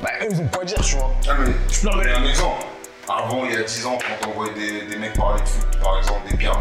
Bah, 0.03 0.11
eux, 0.23 0.29
ils 0.31 0.41
ont 0.41 0.49
quoi 0.53 0.65
dire, 0.65 0.81
tu 0.81 0.97
vois. 0.97 1.11
Ah 1.29 1.35
mais 1.39 1.53
je 1.71 1.81
peux 1.81 1.91
donner 1.91 2.13
un 2.13 2.25
exemple. 2.25 2.67
Avant, 3.09 3.45
il 3.45 3.53
y 3.53 3.57
a 3.57 3.63
10 3.63 3.87
ans, 3.87 3.99
quand 4.01 4.29
on 4.29 4.33
voyait 4.33 4.55
des, 4.55 4.87
des 4.87 4.97
mecs 4.97 5.13
parler 5.15 5.41
de 5.43 5.47
foot, 5.49 5.67
par 5.83 5.99
exemple 5.99 6.21
des 6.31 6.37
Pierre 6.37 6.55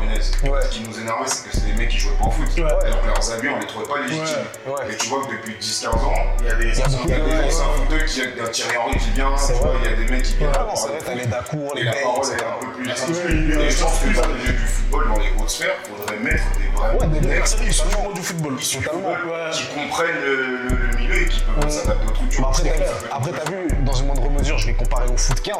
Ouais. 0.43 0.61
ce 0.61 0.69
qui 0.69 0.81
nous 0.81 0.99
énervait, 0.99 1.27
c'est 1.27 1.47
que 1.49 1.55
c'était 1.55 1.71
des 1.71 1.77
mecs 1.77 1.89
qui 1.89 1.97
jouaient 1.99 2.15
pas 2.19 2.25
au 2.25 2.31
foot. 2.31 2.47
Ouais. 2.57 2.63
Alors 2.63 3.01
que 3.01 3.07
leurs 3.07 3.31
avis, 3.31 3.49
on 3.49 3.59
les 3.59 3.65
trouvait 3.67 3.85
pas 3.85 3.99
légitimes. 4.01 4.43
Ouais, 4.65 4.73
ouais. 4.73 4.93
Et 4.93 4.97
tu 4.97 5.07
vois 5.07 5.25
que 5.25 5.31
depuis 5.31 5.55
10-15 5.59 5.87
ans, 5.87 6.13
Il 6.41 6.45
y 6.45 6.49
a 6.49 6.53
des 6.55 6.63
Il 6.65 6.77
y 6.77 6.81
a 6.81 6.85
anciens 6.85 7.65
footeux 7.77 8.05
qui, 8.05 8.19
il 8.19 8.37
y 8.37 8.41
a 8.41 8.47
Thierry 8.49 8.77
Henry 8.77 8.97
qui 8.97 9.09
vient, 9.11 9.31
tu 9.35 9.53
vois, 9.53 9.73
il 9.83 9.89
y 9.89 9.93
a 9.93 9.95
des 9.95 10.11
mecs 10.11 10.23
qui 10.23 10.35
viennent. 10.35 10.51
Ah 10.53 10.67
c'est 10.75 10.87
de 10.87 10.91
vrai, 10.91 10.99
t'as 10.99 11.11
foot. 11.11 11.19
les 11.21 11.25
Dacour, 11.27 11.73
les 11.75 11.83
la 11.83 11.91
parole 11.93 12.25
est 12.25 12.43
un 12.43 12.59
peu 12.59 12.71
plus 12.73 12.83
oui, 12.83 13.53
Et 13.63 13.69
je 13.69 13.83
pense 13.83 13.99
que 13.99 14.15
dans 14.21 14.27
le 14.27 14.33
milieu 14.33 14.51
du 14.51 14.57
football, 14.67 15.07
dans 15.09 15.19
les 15.19 15.31
hautes 15.39 15.49
sphères, 15.49 15.75
il 15.85 15.95
faudrait 15.95 16.17
mettre 16.19 16.43
des 16.57 16.67
vrais 16.75 16.97
Ouais, 16.97 17.19
des 17.19 17.27
Personne 17.27 17.67
issu 17.67 17.83
du 18.13 18.21
football. 18.21 18.53
issus 18.59 18.77
du 18.79 18.83
football 18.83 19.17
qui 19.53 19.65
comprennent 19.67 20.21
le, 20.25 20.97
milieu 20.97 21.21
et 21.21 21.25
qui 21.27 21.41
peuvent 21.41 21.69
s'adapter 21.69 22.07
au 22.07 22.11
truc. 22.11 22.29
tu 22.29 22.41
Mais 22.41 22.47
vois. 22.47 22.51
après, 23.11 23.31
t'as 23.31 23.49
vu, 23.51 23.67
dans 23.85 23.93
une 23.93 24.07
moindre 24.07 24.29
mesure, 24.29 24.57
je 24.57 24.67
vais 24.67 24.73
comparer 24.73 25.07
au 25.07 25.17
foot 25.17 25.39
15, 25.41 25.55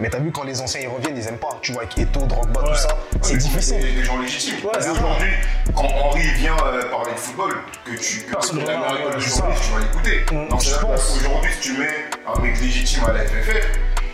mais 0.00 0.08
t'as 0.10 0.18
vu 0.18 0.32
quand 0.32 0.42
les 0.44 0.60
anciens 0.60 0.80
ils 0.80 0.88
reviennent, 0.88 1.16
ils 1.16 1.26
aiment 1.28 1.38
pas. 1.38 1.58
Tu 1.62 1.72
vois, 1.72 1.82
avec 1.82 1.96
Eto, 1.98 2.20
Drogba, 2.26 2.60
Ouais. 2.62 2.68
tout 2.70 2.74
ça, 2.74 2.88
c'est 3.22 3.36
difficile. 3.36 3.80
Des, 3.80 3.92
des 3.92 4.04
gens 4.04 4.18
légitimes. 4.18 4.56
Ouais, 4.64 4.70
Parce 4.72 4.84
c'est 4.86 4.90
qu'aujourd'hui, 4.92 5.30
quand 5.74 5.84
Henri 5.86 6.22
vient 6.36 6.56
euh, 6.64 6.90
parler 6.90 7.12
de 7.12 7.18
football, 7.18 7.54
que 7.84 7.90
tu 7.92 8.20
que 8.22 8.32
Personne 8.32 8.60
c'est 8.66 8.72
journaliste, 8.72 9.62
tu 9.62 9.72
vas 9.72 9.80
l'écouter. 9.80 10.24
Mm, 10.32 10.48
Donc 10.48 10.60
je 10.62 10.68
c'est 10.70 10.80
pense. 10.80 11.16
Aujourd'hui, 11.16 11.50
si 11.54 11.60
tu 11.60 11.78
mets 11.78 11.86
un 12.26 12.40
mec 12.40 12.60
légitime 12.60 13.04
à 13.08 13.12
la 13.12 13.20
FFF, 13.20 13.66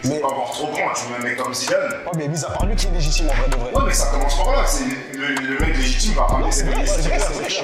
c'est 0.02 0.10
Mais- 0.10 0.20
pas 0.20 0.28
encore 0.28 0.50
trop 0.52 0.66
grand. 0.68 0.92
Tu 0.94 1.08
mets 1.10 1.16
un 1.18 1.22
mec 1.30 1.36
comme 1.36 1.54
Zidane. 1.54 1.90
Ouais, 2.06 2.12
mais 2.16 2.28
mis 2.28 2.44
à 2.44 2.50
part 2.50 2.66
lui 2.66 2.76
qui 2.76 2.86
est 2.86 2.90
légitime 2.90 3.28
en 3.30 3.34
vrai 3.34 3.48
de 3.48 3.56
vrai. 3.56 3.72
Ouais, 3.74 3.82
mais 3.86 3.94
ça 3.94 4.06
commence 4.06 4.36
par 4.36 4.52
là. 4.52 4.64
C'est 4.66 4.84
le, 5.16 5.26
le 5.34 5.58
mec 5.66 5.76
légitime 5.76 6.14
va 6.14 6.22
ramener 6.24 6.52
c'est 6.52 6.64
ses 6.64 6.70
vrai, 6.70 6.86
c'est 6.86 7.00
vrai, 7.08 7.18
c'est 7.18 7.62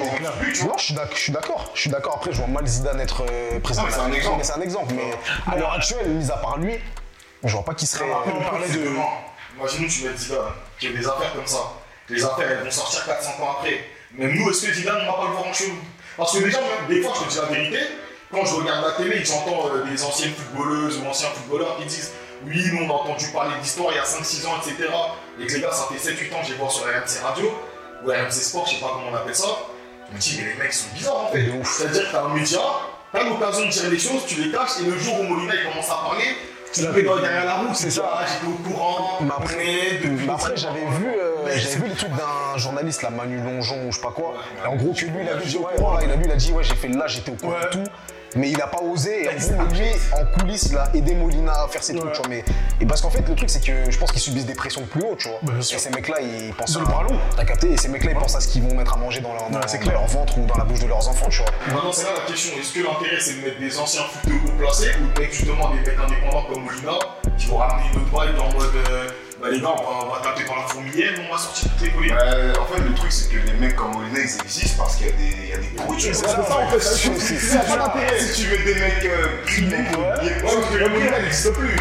non 0.63 0.71
tu 0.73 0.79
je 0.79 0.83
suis 0.83 0.93
d'accord. 1.33 1.69
Je 1.73 1.79
suis 1.81 1.89
d'accord. 1.89 2.15
Après, 2.15 2.31
je 2.31 2.37
vois 2.37 2.47
mal 2.47 2.65
Zidane 2.67 2.99
être 2.99 3.23
euh, 3.29 3.59
président. 3.59 3.83
Non, 3.87 3.89
mais 3.89 3.93
c'est 3.95 4.01
un 4.01 4.07
de 4.07 4.11
la 4.11 4.17
exemple. 4.17 4.37
Mais 4.39 4.43
c'est 4.43 4.53
un 4.57 4.61
exemple. 4.61 4.93
Mais 4.95 5.51
à 5.51 5.55
l'heure 5.57 5.73
actuelle, 5.73 6.07
mis 6.09 6.29
à 6.31 6.37
part 6.37 6.57
lui, 6.57 6.73
je 7.47 7.53
vois 7.53 7.63
pas 7.65 7.73
qui 7.73 7.85
serait. 7.87 8.05
Après, 8.11 8.31
on 8.31 8.41
parlait 8.43 8.67
de- 8.69 8.89
Imaginons 9.57 9.87
tu 9.87 10.03
mets 10.03 10.17
Zidane, 10.17 10.39
qui 10.79 10.87
a 10.87 10.91
des 10.91 11.07
affaires 11.07 11.33
comme 11.33 11.47
ça. 11.47 11.59
Les 12.09 12.23
affaires, 12.23 12.49
elles 12.51 12.63
vont 12.65 12.71
sortir 12.71 13.05
400 13.05 13.31
ans 13.41 13.55
après. 13.57 13.85
Même 14.13 14.33
nous, 14.35 14.49
est-ce 14.49 14.65
que 14.67 14.73
Zidane, 14.73 15.01
on 15.07 15.11
va 15.11 15.17
pas 15.17 15.23
le 15.25 15.31
voir 15.31 15.47
en 15.47 15.53
chelou 15.53 15.75
Parce 16.17 16.37
que 16.37 16.43
déjà, 16.43 16.59
des 16.89 17.01
fois, 17.01 17.13
je 17.19 17.25
te 17.25 17.29
dis 17.29 17.37
la 17.37 17.45
vérité, 17.45 17.79
quand 18.31 18.45
je 18.45 18.53
regarde 18.55 18.85
la 18.85 18.91
télé 18.93 19.17
et 19.17 19.21
que 19.21 19.27
j'entends 19.27 19.69
euh, 19.69 19.83
des 19.85 20.03
anciennes 20.03 20.33
footballeuses 20.33 20.97
ou 20.97 21.07
anciens 21.07 21.29
footballeurs 21.29 21.77
qui 21.77 21.85
disent 21.85 22.11
Oui, 22.45 22.61
nous, 22.73 22.83
on 22.85 22.89
a 22.89 22.93
entendu 22.93 23.27
parler 23.29 23.55
d'histoire 23.61 23.91
il 23.93 23.95
y 23.95 23.99
a 23.99 24.03
5-6 24.03 24.45
ans, 24.45 24.55
etc. 24.61 24.89
Et 25.39 25.47
que 25.47 25.53
les 25.53 25.61
gars, 25.61 25.71
ça 25.71 25.87
fait 25.89 26.11
7-8 26.11 26.33
ans 26.33 26.39
que 26.41 26.47
je 26.47 26.51
les 26.51 26.57
vois 26.57 26.69
sur 26.69 26.83
RMC 26.83 27.23
Radio 27.23 27.53
ou 28.03 28.09
RMC 28.09 28.31
Sport, 28.31 28.67
je 28.67 28.75
sais 28.75 28.81
pas 28.81 28.87
comment 28.93 29.07
on 29.11 29.15
appelle 29.15 29.35
ça. 29.35 29.47
Je 30.09 30.15
me 30.15 30.19
dis, 30.19 30.37
mais 30.41 30.49
les 30.51 30.55
mecs 30.55 30.73
sont 30.73 30.89
bizarres 30.93 31.25
en 31.25 31.27
fait. 31.31 31.49
C'est-à-dire 31.63 32.07
que 32.07 32.11
t'as 32.11 32.23
un 32.23 32.33
média, 32.33 32.59
t'as 33.11 33.23
l'occasion 33.23 33.65
de 33.65 33.71
dire 33.71 33.89
les 33.89 33.99
choses, 33.99 34.25
tu 34.27 34.35
les 34.43 34.51
caches, 34.51 34.79
et 34.81 34.83
le 34.85 34.97
jour 34.99 35.19
où 35.19 35.23
Molina 35.23 35.53
il 35.55 35.63
commence 35.69 35.89
à 35.89 35.95
parler, 35.95 36.25
tu 36.75 36.81
l'as 36.81 36.87
le 36.89 36.93
mets 36.95 37.01
fait. 37.01 37.05
dans- 37.07 37.19
derrière 37.21 37.45
la 37.45 37.53
roue, 37.55 37.73
C'est 37.73 37.89
ça. 37.89 38.01
ça, 38.01 38.25
j'étais 38.33 38.51
au 38.53 38.69
courant, 38.69 39.17
Mais 39.21 39.31
après, 39.37 39.99
mais 40.03 40.31
après, 40.31 40.55
j'avais 40.57 40.85
vu, 40.99 41.07
euh, 41.07 41.47
j'avais 41.55 41.75
vu 41.75 41.87
les 41.89 41.95
trucs 41.95 42.11
d'un 42.11 42.57
journaliste, 42.57 43.01
là, 43.01 43.09
Manu 43.09 43.37
Longeon 43.41 43.87
ou 43.87 43.91
je 43.91 43.97
sais 43.97 44.01
pas 44.03 44.11
quoi. 44.11 44.35
Et 44.63 44.67
en 44.67 44.75
gros, 44.75 44.93
que 44.93 45.01
lui, 45.05 45.23
il 45.23 45.29
a 45.29 45.35
vu, 45.35 45.57
ouais, 45.57 45.65
voilà, 45.77 46.03
il 46.05 46.11
a 46.11 46.15
vu, 46.15 46.23
il 46.25 46.31
a 46.31 46.35
dit, 46.35 46.51
ouais, 46.51 46.63
j'ai 46.63 46.75
fait 46.75 46.87
là, 46.89 47.07
j'étais 47.07 47.31
au 47.31 47.35
courant 47.35 47.53
de 47.63 47.69
tout. 47.69 47.83
Mais 48.35 48.49
il 48.51 48.61
a 48.61 48.67
pas 48.67 48.81
osé. 48.81 49.23
Et 49.23 49.29
en 49.29 49.63
lui, 49.63 49.85
en 50.11 50.25
coulisses, 50.39 50.67
il 50.69 50.77
a 50.77 50.89
aidé 50.93 51.15
Molina 51.15 51.53
à 51.63 51.67
faire 51.67 51.83
ses 51.83 51.93
Ouais. 51.93 51.99
trucs, 51.99 52.11
tu 52.13 52.19
vois. 52.19 52.27
Mais, 52.29 52.43
et 52.81 52.85
parce 52.85 53.01
qu'en 53.01 53.09
fait, 53.09 53.27
le 53.27 53.33
truc, 53.35 53.49
c'est 53.49 53.63
que 53.63 53.89
je 53.89 53.97
pense 53.97 54.11
qu'ils 54.11 54.21
subissent 54.21 54.45
des 54.45 54.53
pressions 54.55 54.85
plus 54.85 55.01
hautes, 55.03 55.19
tu 55.19 55.29
vois. 55.29 55.39
Bah, 55.43 55.53
et 55.57 55.61
sûr. 55.61 55.79
ces 55.79 55.89
mecs-là, 55.89 56.17
ils 56.21 56.53
pensent 56.53 56.71
Ils 56.79 56.81
à. 56.93 57.03
le. 57.09 57.15
T'as 57.35 57.45
capté 57.45 57.71
Et 57.71 57.77
ces 57.77 57.87
mecs-là, 57.87 58.11
ils 58.11 58.17
pensent 58.17 58.35
à 58.35 58.41
ce 58.41 58.47
qu'ils 58.47 58.63
vont 58.63 58.75
mettre 58.75 58.93
à 58.93 58.97
manger 58.97 59.21
dans 59.21 59.33
leur, 59.33 59.49
dans, 59.49 59.65
c'est 59.67 59.77
dans 59.77 59.83
clair. 59.83 59.93
leur 59.99 60.07
ventre 60.07 60.37
ou 60.37 60.45
dans 60.45 60.57
la 60.57 60.65
bouche 60.65 60.79
de 60.79 60.87
leurs 60.87 61.07
enfants, 61.07 61.27
tu 61.29 61.41
vois. 61.41 61.51
Maintenant, 61.73 61.91
c'est 61.93 62.03
là 62.03 62.09
la 62.19 62.31
question 62.31 62.51
est-ce 62.59 62.73
que 62.73 62.79
l'intérêt 62.79 63.19
c'est 63.19 63.35
de 63.39 63.45
mettre 63.45 63.59
des 63.59 63.77
anciens 63.79 64.03
footeux 64.03 64.35
haut 64.45 64.57
placés 64.59 64.91
ou 65.01 65.13
de 65.15 65.21
mettre 65.21 65.33
justement 65.33 65.69
des 65.73 65.79
mecs 65.79 65.99
indépendants 65.99 66.43
comme 66.51 66.63
Molina 66.65 66.99
qui 67.37 67.47
vont 67.47 67.57
ramener 67.57 67.83
une 67.93 68.01
autre 68.01 68.25
vibe 68.25 68.39
en 68.39 68.53
mode 68.53 68.75
euh, 68.89 69.09
bah 69.45 69.51
les 69.51 69.61
gars, 69.61 69.75
on 69.77 70.09
va, 70.09 70.19
taper 70.23 70.43
dans 70.47 70.55
la 70.55 70.63
fourmilière, 70.67 71.11
on 71.29 71.31
va 71.33 71.37
sortir 71.39 71.69
toutes 71.71 71.81
les 71.81 71.89
polémiques. 71.91 72.17
Euh, 72.19 72.53
en 72.59 72.65
fait, 72.65 72.81
le 72.81 72.93
truc, 72.95 73.11
c'est 73.11 73.29
que 73.29 73.37
les 73.45 73.53
mecs 73.53 73.75
comme 73.75 73.91
Molina, 73.91 74.19
ils 74.19 74.41
existent 74.41 74.83
parce 74.83 74.95
qu'il 74.95 75.05
y 75.07 75.09
a 75.09 75.11
des, 75.13 75.35
il 75.43 75.49
y 75.49 75.53
a 75.53 75.57
des 75.57 75.67
pourritures. 75.67 76.15
C'est 76.15 76.25
ça 76.27 76.39
en 76.41 76.69
fait, 76.69 76.79
c'est- 76.79 77.19
c'est- 77.19 77.37
c'est 77.39 77.67
pas 77.67 77.77
d'intérêt. 77.77 78.19
Si 78.19 78.41
tu 78.43 78.49
mets 78.49 78.63
des 78.63 78.75
mecs 78.79 79.05
euh, 79.05 79.27
primés, 79.45 79.75
Ouais, 79.77 80.41
parce 80.41 80.65
que 80.69 80.77
le 80.77 80.89
Molina 80.89 81.19
n'existe 81.21 81.53
plus. 81.53 81.75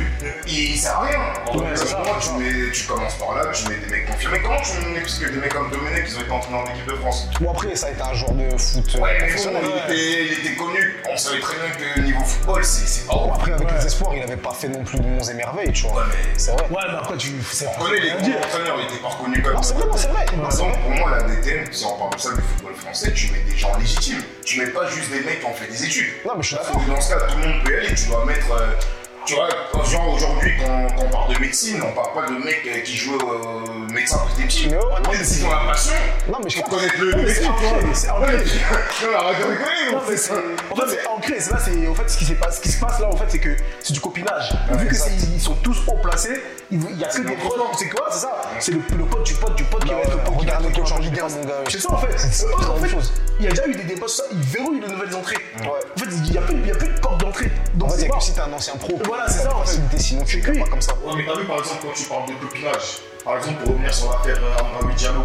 il 0.47 0.79
sert 0.79 0.99
à 0.99 1.03
rien. 1.07 1.21
Fait, 1.45 1.77
c'est 1.77 1.87
tu, 1.87 2.33
mets, 2.35 2.71
commences 2.87 3.15
par 3.15 3.35
là, 3.35 3.47
tu 3.53 3.69
mets 3.69 3.77
des 3.79 3.87
mecs 3.87 4.07
confirmés. 4.11 4.41
Comment 4.43 4.61
tu 4.61 4.87
m'expliques 4.89 5.29
que 5.29 5.33
des 5.35 5.41
mecs 5.41 5.55
comme 5.55 5.71
Domenech, 5.71 6.05
ils 6.09 6.17
ont 6.19 6.21
été 6.21 6.31
entraînés 6.31 6.59
en 6.59 6.65
équipe 6.75 6.87
de 6.87 6.95
France? 6.97 7.29
Bon, 7.41 7.51
après, 7.51 7.75
ça 7.77 7.87
a 7.87 7.91
été 7.91 8.03
un 8.03 8.13
joueur 8.15 8.33
de 8.33 8.59
foot 8.59 8.85
euh, 8.97 9.01
Ouais, 9.01 9.19
il, 9.21 9.35
était, 9.35 10.25
il 10.27 10.33
était 10.47 10.55
connu. 10.57 10.97
On 11.11 11.17
savait 11.17 11.41
très 11.41 11.57
bien 11.57 11.71
que 11.95 12.01
niveau 12.01 12.25
football, 12.25 12.65
c'est 12.65 13.07
pas 13.07 13.15
après, 13.35 13.53
avec 13.53 13.67
Ouais. 13.69 13.75
les 13.79 13.87
espoirs, 13.87 14.13
il 14.15 14.23
avait 14.23 14.37
pas 14.37 14.53
fait 14.53 14.69
non 14.69 14.85
plus 14.85 14.99
de 14.99 15.07
monts 15.07 15.23
et 15.23 15.35
merveilles, 15.35 15.73
tu 15.73 15.87
vois. 15.87 16.03
Ouais, 16.03 16.09
mais 16.09 16.35
C'est 16.37 16.51
vrai. 16.53 16.63
Ouais, 16.71 16.83
mais 16.89 16.97
après, 16.99 17.17
tu. 17.17 17.33
C'est- 17.55 17.67
on 17.79 17.83
connaît 17.85 18.01
les 18.01 18.11
entraîneurs, 18.13 18.77
ils 18.81 18.85
étaient 18.93 19.03
pas 19.03 19.09
reconnus 19.09 19.43
comme 19.43 19.55
Non, 19.55 19.63
c'est 19.63 19.75
vrai, 19.75 19.87
non, 19.87 19.97
c'est 19.97 20.09
vrai. 20.09 20.27
C'est 20.29 20.37
vrai. 20.37 20.47
exemple, 20.47 20.79
pour 20.83 20.91
moi, 20.91 21.11
la 21.13 21.23
DTN, 21.23 21.73
si 21.73 21.85
on 21.87 21.97
parle 21.97 22.15
de 22.15 22.21
ça 22.21 22.31
du 22.35 22.41
football 22.43 22.75
français, 22.75 23.13
tu 23.13 23.31
mets 23.33 23.41
des 23.51 23.57
gens 23.57 23.77
légitimes. 23.79 24.23
Tu 24.45 24.61
mets 24.61 24.67
pas 24.71 24.87
juste 24.91 25.11
des 25.11 25.21
mecs 25.21 25.41
qui 25.41 25.47
ont 25.47 25.55
fait 25.55 25.69
des 25.71 25.85
études. 25.85 26.13
Non, 26.27 26.33
mais 26.37 26.43
je 26.43 26.49
suis 26.49 26.57
d'accord. 26.57 26.83
dans 26.87 27.01
ce 27.01 27.09
cas, 27.15 27.21
tout 27.21 27.39
le 27.39 27.47
monde 27.47 27.65
peut 27.65 27.73
y 27.73 27.77
aller. 27.77 27.95
Tu 27.95 28.07
dois 28.09 28.25
mettre. 28.25 28.47
Euh, 29.33 29.49
tu 29.73 29.77
vois, 29.77 29.85
genre 29.85 30.15
aujourd'hui, 30.15 30.53
quand, 30.61 30.87
quand 30.97 31.03
on 31.05 31.09
parle 31.11 31.35
de 31.35 31.39
médecine, 31.41 31.83
on 31.83 31.93
parle 31.93 32.13
pas 32.27 32.33
de 32.33 32.39
mecs 32.45 32.67
euh, 32.67 32.81
qui 32.81 32.97
jouent 32.97 33.19
au 33.19 33.93
médecin 33.93 34.19
quand 34.19 34.35
t'es 34.37 34.43
petit. 34.47 34.69
S'ils 35.25 35.45
ont 35.47 35.51
la 35.51 35.71
passion, 35.73 35.93
Non, 36.29 36.39
mais 36.43 36.51
je 36.51 36.61
pense. 36.61 36.69
connaître 36.71 36.95
le 37.01 37.29
c'est 37.29 37.47
ancré, 37.47 37.67
c'est 37.95 38.11
ancré. 38.11 38.37
Non, 39.05 39.19
arrête 39.19 39.39
de 39.39 39.45
rigoler, 39.45 39.93
Non, 39.93 39.99
on 39.99 40.01
mais 40.11 40.17
fait 40.17 40.17
c'est- 40.17 40.33
en 40.71 40.77
fait, 40.77 40.87
c'est 40.89 41.07
ancré. 41.09 41.35
C'est 41.41 41.51
là, 41.53 41.59
c'est 41.65 41.89
en 41.89 41.95
fait 41.95 42.09
ce 42.11 42.17
qui, 42.19 42.25
ce 42.27 42.61
qui 42.61 42.69
se 42.73 42.81
passe 42.81 43.01
là, 43.01 43.09
en 43.09 43.17
fait, 43.17 43.25
c'est 43.29 43.39
que 43.39 43.57
c'est 43.83 43.93
du 43.93 44.01
copinage. 44.01 44.51
Vu 44.73 44.87
que 44.89 44.95
ils 45.35 45.41
sont 45.41 45.55
tous 45.57 45.77
haut 45.87 45.97
placés, 46.03 46.41
il 46.71 46.81
y 46.99 47.05
a 47.05 47.09
que 47.09 47.21
des 47.23 47.35
potes. 47.37 47.55
C'est 47.79 47.89
quoi 47.89 48.07
C'est 48.11 48.21
ça. 48.21 48.41
C'est 48.61 48.73
le, 48.73 48.79
le 48.97 49.05
pote 49.05 49.25
du 49.25 49.35
pote 49.35 49.55
du 49.57 49.65
pote 49.65 49.85
qui 49.85 49.91
Bah 49.91 49.97
va 49.97 50.03
être 50.03 50.15
au 50.15 50.19
pote. 50.19 50.39
qui 50.41 50.47
va 50.47 50.53
être 50.55 50.61
le 50.63 50.69
au 50.69 50.71
coach 50.71 50.93
en 50.93 50.97
pote. 50.97 51.05
Ligue 51.05 51.21
1, 51.21 51.29
mon 51.29 51.45
gars. 51.45 51.55
C'est 51.69 51.81
ça 51.81 51.93
en 51.93 51.97
fait. 51.99 52.09
Même 52.83 53.01
il 53.41 53.45
y 53.47 53.49
a 53.49 53.51
déjà 53.51 53.67
eu 53.67 53.75
des 53.75 53.83
débats 53.83 54.07
sur 54.09 54.25
ça. 54.25 54.31
Ils 54.33 54.39
verrouillent 54.39 54.81
les 54.81 54.89
nouvelles 54.89 55.15
entrées. 55.17 55.37
En 55.61 55.99
fait, 55.99 56.07
il 56.25 56.31
n'y 56.33 56.39
a, 56.39 56.41
plus- 56.43 56.55
de 56.55 57.01
porte 57.01 57.21
d'entrée. 57.21 57.51
Donc 57.75 57.91
c'est 57.97 58.09
que 58.09 58.21
si 58.21 58.33
t'es 58.33 58.41
un 58.41 58.53
ancien 58.53 58.75
pro. 58.77 58.97
Voilà, 59.15 59.29
c'est 59.29 59.43
ça, 59.45 59.57
en 59.57 59.65
fait. 59.65 59.99
Sinon, 59.99 60.25
tu 60.25 60.41
pas 60.41 60.69
comme 60.69 60.83
ça. 60.83 60.93
Ouais, 61.05 61.13
mais 61.17 61.25
t'as 61.25 61.39
vu 61.39 61.45
par 61.45 61.59
exemple 61.59 61.83
quand 61.83 61.93
tu 61.95 62.05
parles 62.05 62.27
de 62.27 62.35
copinage, 62.35 62.99
par 63.25 63.37
exemple 63.37 63.63
pour 63.63 63.73
revenir 63.75 63.95
sur 63.95 64.11
l'affaire 64.11 64.39
euh, 64.43 64.59
Amraoui 64.59 64.95
Diallo, 64.97 65.25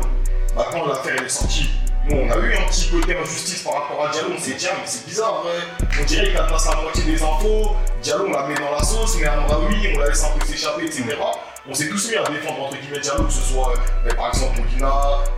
bah, 0.56 0.68
quand 0.72 0.86
l'affaire 0.86 1.16
elle 1.18 1.26
est 1.26 1.30
sortie, 1.30 1.70
nous 2.08 2.18
on 2.18 2.32
a 2.32 2.38
eu 2.38 2.56
un 2.56 2.68
petit 2.70 2.90
côté 2.90 3.18
injustice 3.18 3.64
par 3.64 3.74
rapport 3.74 4.06
à 4.06 4.12
Diallo, 4.12 4.30
on 4.38 4.40
s'est 4.40 4.54
dit 4.54 4.68
ah 4.70 4.76
mais 4.80 4.86
c'est 4.86 5.08
bizarre, 5.08 5.44
ouais. 5.44 5.88
on 6.00 6.06
dirait 6.06 6.26
qu'il 6.26 6.34
cadenasse 6.36 6.68
la 6.68 6.82
moitié 6.82 7.04
des 7.04 7.24
infos, 7.24 7.76
Diallo 8.04 8.26
on 8.28 8.32
la 8.32 8.48
met 8.48 8.54
dans 8.56 8.72
la 8.72 8.84
sauce, 8.84 9.18
mais 9.20 9.26
Amraoui 9.26 9.96
on 9.96 10.00
la 10.00 10.10
laisse 10.10 10.24
un 10.24 10.38
peu 10.38 10.46
s'échapper, 10.46 10.86
etc. 10.86 11.06
On 11.68 11.74
s'est 11.74 11.90
tous 11.90 12.10
mis 12.10 12.16
à 12.16 12.24
défendre 12.30 12.66
entre 12.66 12.78
guillemets 12.78 13.00
Diallo, 13.00 13.24
que 13.24 13.34
ce 13.34 13.42
soit 13.42 13.74
euh, 14.06 14.14
par 14.14 14.28
exemple 14.28 14.62
Molina, 14.62 14.94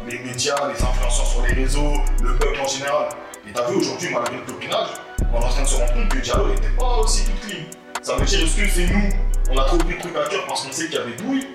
les 0.09 0.19
médias, 0.19 0.67
les 0.67 0.83
influenceurs 0.83 1.25
sur 1.25 1.41
les 1.43 1.53
réseaux, 1.53 1.93
le 2.21 2.35
peuple 2.35 2.59
en 2.59 2.67
général. 2.67 3.07
Et 3.47 3.53
t'as 3.53 3.69
vu 3.69 3.77
aujourd'hui 3.77 4.09
malgré 4.13 4.35
le 4.35 4.41
copinage, 4.41 4.89
on 5.33 5.39
est 5.39 5.45
en 5.45 5.47
train 5.47 5.61
de 5.61 5.67
se 5.67 5.75
rendre 5.77 5.93
compte 5.93 6.09
que 6.09 6.19
Diallo 6.19 6.47
n'était 6.49 6.75
pas 6.77 6.97
aussi 6.97 7.23
tout 7.23 7.47
clean. 7.47 7.63
Ça 8.01 8.15
veut 8.15 8.25
dire 8.25 8.43
est-ce 8.43 8.55
que 8.57 8.67
c'est 8.67 8.87
nous, 8.87 9.09
on 9.51 9.57
a 9.57 9.65
trop 9.65 9.77
pris 9.77 9.93
le 9.93 9.99
truc 9.99 10.15
à 10.15 10.27
cœur 10.27 10.45
parce 10.47 10.65
qu'on 10.65 10.71
sait 10.71 10.85
qu'il 10.85 10.95
y 10.95 10.97
avait 10.97 11.13
douille 11.13 11.47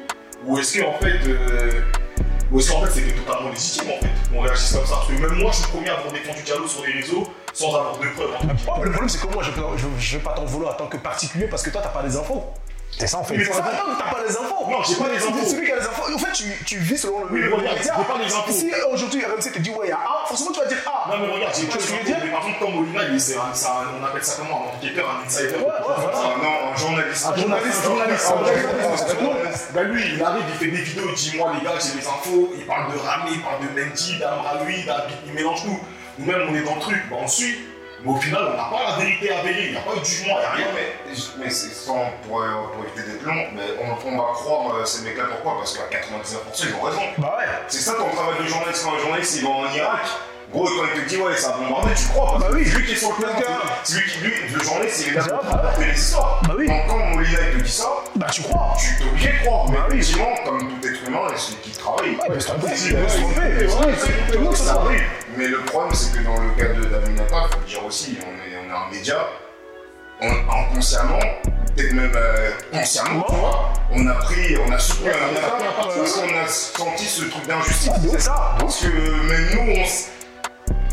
ou 0.45 0.57
est-ce 0.59 0.81
qu'en 0.81 0.93
fait, 0.95 1.19
euh, 1.27 1.81
ou 2.53 2.61
est-ce 2.61 2.71
qu'en 2.71 2.83
fait 2.85 2.91
c'était 3.01 3.13
totalement 3.13 3.51
légitime 3.51 3.91
en 3.91 4.01
fait 4.01 4.31
qu'on 4.31 4.41
réagisse 4.43 4.73
comme 4.73 4.87
ça 4.87 4.95
Parce 4.95 5.09
que 5.09 5.13
même 5.15 5.39
moi 5.41 5.51
je 5.51 5.57
suis 5.57 5.65
le 5.65 5.71
premier 5.71 5.89
à 5.89 5.99
avoir 5.99 6.13
défendu 6.13 6.43
Diallo 6.43 6.69
sur 6.69 6.85
les 6.87 6.93
réseaux, 6.93 7.27
sans 7.53 7.75
avoir 7.75 7.99
de 7.99 8.07
preuves. 8.15 8.31
Mais 8.47 8.53
le 8.85 8.93
problème, 8.93 9.09
c'est 9.09 9.21
que 9.27 9.33
moi, 9.33 9.43
je, 9.43 9.51
je 9.99 10.17
vais 10.19 10.23
pas 10.23 10.35
t'en 10.35 10.45
vouloir 10.45 10.75
en 10.75 10.77
tant 10.77 10.87
que 10.87 10.99
particulier 10.99 11.49
parce 11.49 11.63
que 11.63 11.71
toi, 11.71 11.81
t'as 11.83 11.89
pas 11.89 12.03
les 12.03 12.17
infos. 12.17 12.45
C'est 12.99 13.07
ça 13.09 13.19
en 13.19 13.25
fait. 13.25 13.37
Mais 13.37 13.45
ça, 13.45 13.53
t'as 13.57 14.11
pas 14.11 14.23
les 14.27 14.35
infos. 14.37 14.71
Non, 14.71 14.83
j'ai 14.83 14.95
pas 14.97 15.09
les 15.09 15.17
infos. 15.19 15.45
Celui 15.47 15.67
qui 15.67 15.73
a 15.73 15.77
les 15.77 15.83
infos. 15.83 16.03
En 16.15 16.19
fait, 16.19 16.33
tu, 16.33 16.45
tu 16.65 16.79
vis 16.79 16.97
selon 16.97 17.25
le. 17.25 17.27
Oui, 17.31 17.41
mais 17.45 17.55
regarde, 17.55 17.77
j'ai 17.83 17.91
pas 17.91 18.19
les 18.19 18.33
infos. 18.33 18.53
Si 18.53 18.71
aujourd'hui 18.91 19.23
RMC 19.25 19.53
te 19.53 19.59
dit, 19.59 19.71
ouais, 19.71 19.87
il 19.87 19.89
y 19.91 19.93
a 19.93 19.97
A, 19.97 20.25
forcément, 20.27 20.51
tu 20.53 20.61
vas 20.61 20.67
dire 20.67 20.79
A. 20.87 21.11
Non 21.11 21.19
mais 21.27 21.35
regarde, 21.35 21.55
j'ai 21.55 21.67
pas 21.67 21.77
les 21.77 22.05
dire 22.05 22.17
infos, 22.17 22.25
mais 22.27 22.31
par 22.33 22.41
contre 22.41 22.59
comme 22.59 23.19
c'est 23.19 23.37
un- 23.37 23.41
on 24.01 24.05
appelle 24.05 24.25
ça 24.25 24.35
comment? 24.39 24.65
Un 24.73 24.77
enquêteur, 24.79 25.07
un 25.11 25.27
insider 25.27 25.49
Ouais, 25.57 25.65
ouais, 25.65 26.43
non, 26.43 26.73
un 26.73 26.77
journaliste. 26.77 27.27
Un 27.27 27.37
journaliste, 27.37 27.81
un 27.85 27.89
journaliste, 27.89 28.33
Ah. 28.33 29.73
Bah 29.75 29.83
lui, 29.83 30.03
il 30.15 30.23
arrive, 30.23 30.43
il 30.49 30.55
fait 30.55 30.71
des 30.71 30.83
vidéos, 30.83 31.05
il 31.11 31.15
dit 31.15 31.37
moi 31.37 31.53
les 31.59 31.65
gars, 31.65 31.75
j'ai 31.81 31.99
les 32.01 32.07
infos, 32.07 32.51
il 32.57 32.65
parle 32.67 32.93
de 32.93 32.99
Ramé, 32.99 33.31
il 33.33 33.43
parle 33.43 33.61
de 33.63 33.81
Mendy, 33.81 34.19
d'Amraoui, 34.19 34.85
d'Abid, 34.85 35.17
il 35.27 35.33
mélange 35.35 35.63
tout. 35.65 35.79
Nous-mêmes, 36.19 36.49
on 36.51 36.55
est 36.55 36.63
dans 36.63 36.75
le 36.77 36.81
truc, 36.81 37.03
bah 37.11 37.17
on 37.21 37.29
suit. 37.29 37.59
Mais 38.03 38.11
au 38.13 38.17
final, 38.17 38.43
on 38.53 38.57
n'a 38.57 38.65
pas 38.65 38.91
la 38.91 38.97
vérité 39.05 39.31
avérée, 39.33 39.65
il 39.67 39.71
n'y 39.73 39.77
a 39.77 39.81
pas 39.81 39.97
de 39.99 40.05
jugement, 40.05 40.37
il 40.37 40.41
n'y 40.41 40.45
a 40.45 40.51
rien. 40.53 40.67
Mais, 40.75 41.15
mais 41.39 41.51
c'est 41.51 41.73
sans 41.75 42.11
pour, 42.27 42.43
euh, 42.43 42.49
pour 42.75 42.85
éviter 42.85 43.11
d'être 43.11 43.23
long, 43.25 43.47
mais 43.55 43.63
on, 43.81 44.09
on 44.09 44.17
va 44.19 44.33
croire 44.35 44.77
euh, 44.77 44.85
ces 44.85 45.03
mecs-là 45.03 45.25
pourquoi? 45.31 45.59
Parce 45.59 45.77
qu'à 45.79 45.85
99% 45.85 46.67
ils 46.69 46.75
ont 46.75 46.83
raison. 46.83 47.01
Bah 47.19 47.37
ouais. 47.39 47.45
C'est 47.69 47.81
ça 47.81 47.95
ton 47.95 48.11
travail 48.11 48.39
de 48.43 48.47
journaliste 48.47 48.85
quand 48.85 48.95
un 48.95 48.99
journaliste 48.99 49.37
il 49.37 49.45
va 49.45 49.51
en 49.51 49.75
Irak. 49.75 50.07
Gros, 50.53 50.65
quand 50.65 50.85
il 50.95 51.03
te 51.05 51.09
dit 51.09 51.17
ouais, 51.17 51.37
ça 51.37 51.55
a 51.55 51.59
bombardé, 51.59 51.91
tu 51.97 52.07
crois 52.07 52.27
parce 52.33 52.41
Bah 52.45 52.51
oui. 52.55 52.63
c'est 52.65 52.79
lui 52.79 52.87
qui 52.87 52.93
est 52.93 52.97
sur 52.97 53.11
le 53.11 53.17
terrain. 53.25 53.59
Parce 53.63 53.81
C'est 53.85 53.99
lui 54.01 54.11
qui, 54.11 54.19
lui, 54.21 54.33
le 54.55 54.63
journaliste, 54.63 55.05
il 55.07 55.13
est 55.13 55.17
là 55.17 55.23
Bah 55.29 55.39
pour 55.39 55.45
ouais. 55.45 55.51
rapporter 55.57 55.85
les 55.87 55.99
histoires. 55.99 56.41
Bah 56.47 56.55
oui. 56.57 56.67
Donc 56.69 56.87
quand 56.89 56.99
Molina 56.99 57.39
il 57.53 57.59
te 57.59 57.65
dit 57.65 57.73
ça, 57.73 57.89
Bah 58.15 58.27
tu 58.33 58.43
crois. 58.43 58.75
tu 58.79 59.03
es 59.05 59.09
obligé 59.09 59.29
de 59.33 59.39
croire. 59.45 59.69
Mais 59.71 59.77
Bah 59.77 59.87
effectivement, 59.91 60.35
comme 60.45 60.59
tout 60.61 60.87
être 60.89 61.09
humain, 61.09 61.19
celui 61.37 61.57
qui 61.59 61.71
travaille, 61.73 62.17
tromper, 62.17 62.23
il 62.27 62.29
il 62.29 62.33
peut 62.35 62.41
se 62.41 62.47
tromper, 62.47 62.67
ouais, 62.67 64.55
c'est- 64.57 64.65
ça 64.65 64.73
arrive. 64.81 65.03
Mais 65.37 65.49
le 65.49 65.59
problème, 65.63 65.95
c'est 65.95 66.13
que 66.17 66.25
dans 66.25 66.41
le 66.41 66.51
cas 66.57 66.73
de 66.73 66.85
d'Aminata, 66.87 67.37
il 67.49 67.53
faut 67.55 67.61
le 67.61 67.67
dire 67.67 67.85
aussi, 67.85 68.19
on 68.23 68.31
est, 68.49 68.57
on 68.57 68.71
est 68.73 68.77
un 68.77 68.91
média, 68.91 69.17
on, 70.23 70.29
inconsciemment, 70.31 71.19
peut-être 71.77 71.93
même 71.93 72.13
euh, 72.15 72.51
consciemment, 72.73 73.25
tu 73.29 73.35
vois, 73.35 73.73
on 73.93 74.07
a 74.07 74.15
pris, 74.15 74.57
on 74.67 74.73
a 74.73 74.79
soutenu 74.79 75.11
Aminata 75.11 75.59
parce 75.77 76.13
qu'on 76.13 76.29
a 76.43 76.47
senti 76.49 77.05
ce 77.05 77.25
truc 77.25 77.47
d'injustice. 77.47 77.91
C'est 78.11 78.21
ça. 78.21 78.55
Parce 78.59 78.81
que 78.81 78.87
même 78.87 79.49
nous, 79.53 79.73
on, 79.83 79.85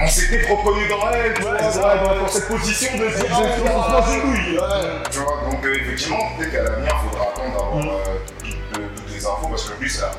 on 0.02 0.08
s'était 0.08 0.42
reconnu 0.50 0.88
dans 0.90 1.10
elle, 1.12 1.34
tu 1.34 1.42
vois, 1.42 1.58
c'est 1.60 1.66
Ouais, 1.66 1.72
ça. 1.72 1.96
dans, 2.04 2.22
dans 2.22 2.28
cette 2.28 2.48
position 2.48 2.92
de 2.98 3.08
dire 3.08 3.26
on 3.32 3.84
se 3.84 3.92
passe 3.92 4.14
une 4.16 4.22
douille. 4.22 4.58
Ouais. 4.58 5.04
tu 5.12 5.20
vois, 5.20 5.38
donc 5.52 5.66
euh, 5.66 5.76
effectivement, 5.76 6.18
peut-être 6.38 6.52
qu'à 6.52 6.64
l'avenir, 6.64 6.96
il 7.04 7.10
faudra 7.10 7.26
attendre 7.28 7.52
d'avoir 7.52 7.78
euh, 7.78 8.00
toutes, 8.40 8.50
toutes- 8.74 9.14
les 9.14 9.26
infos 9.30 9.48
parce 9.48 9.70
que 9.70 9.80
lui, 9.82 9.90
c'est 9.90 10.00
ça. 10.00 10.12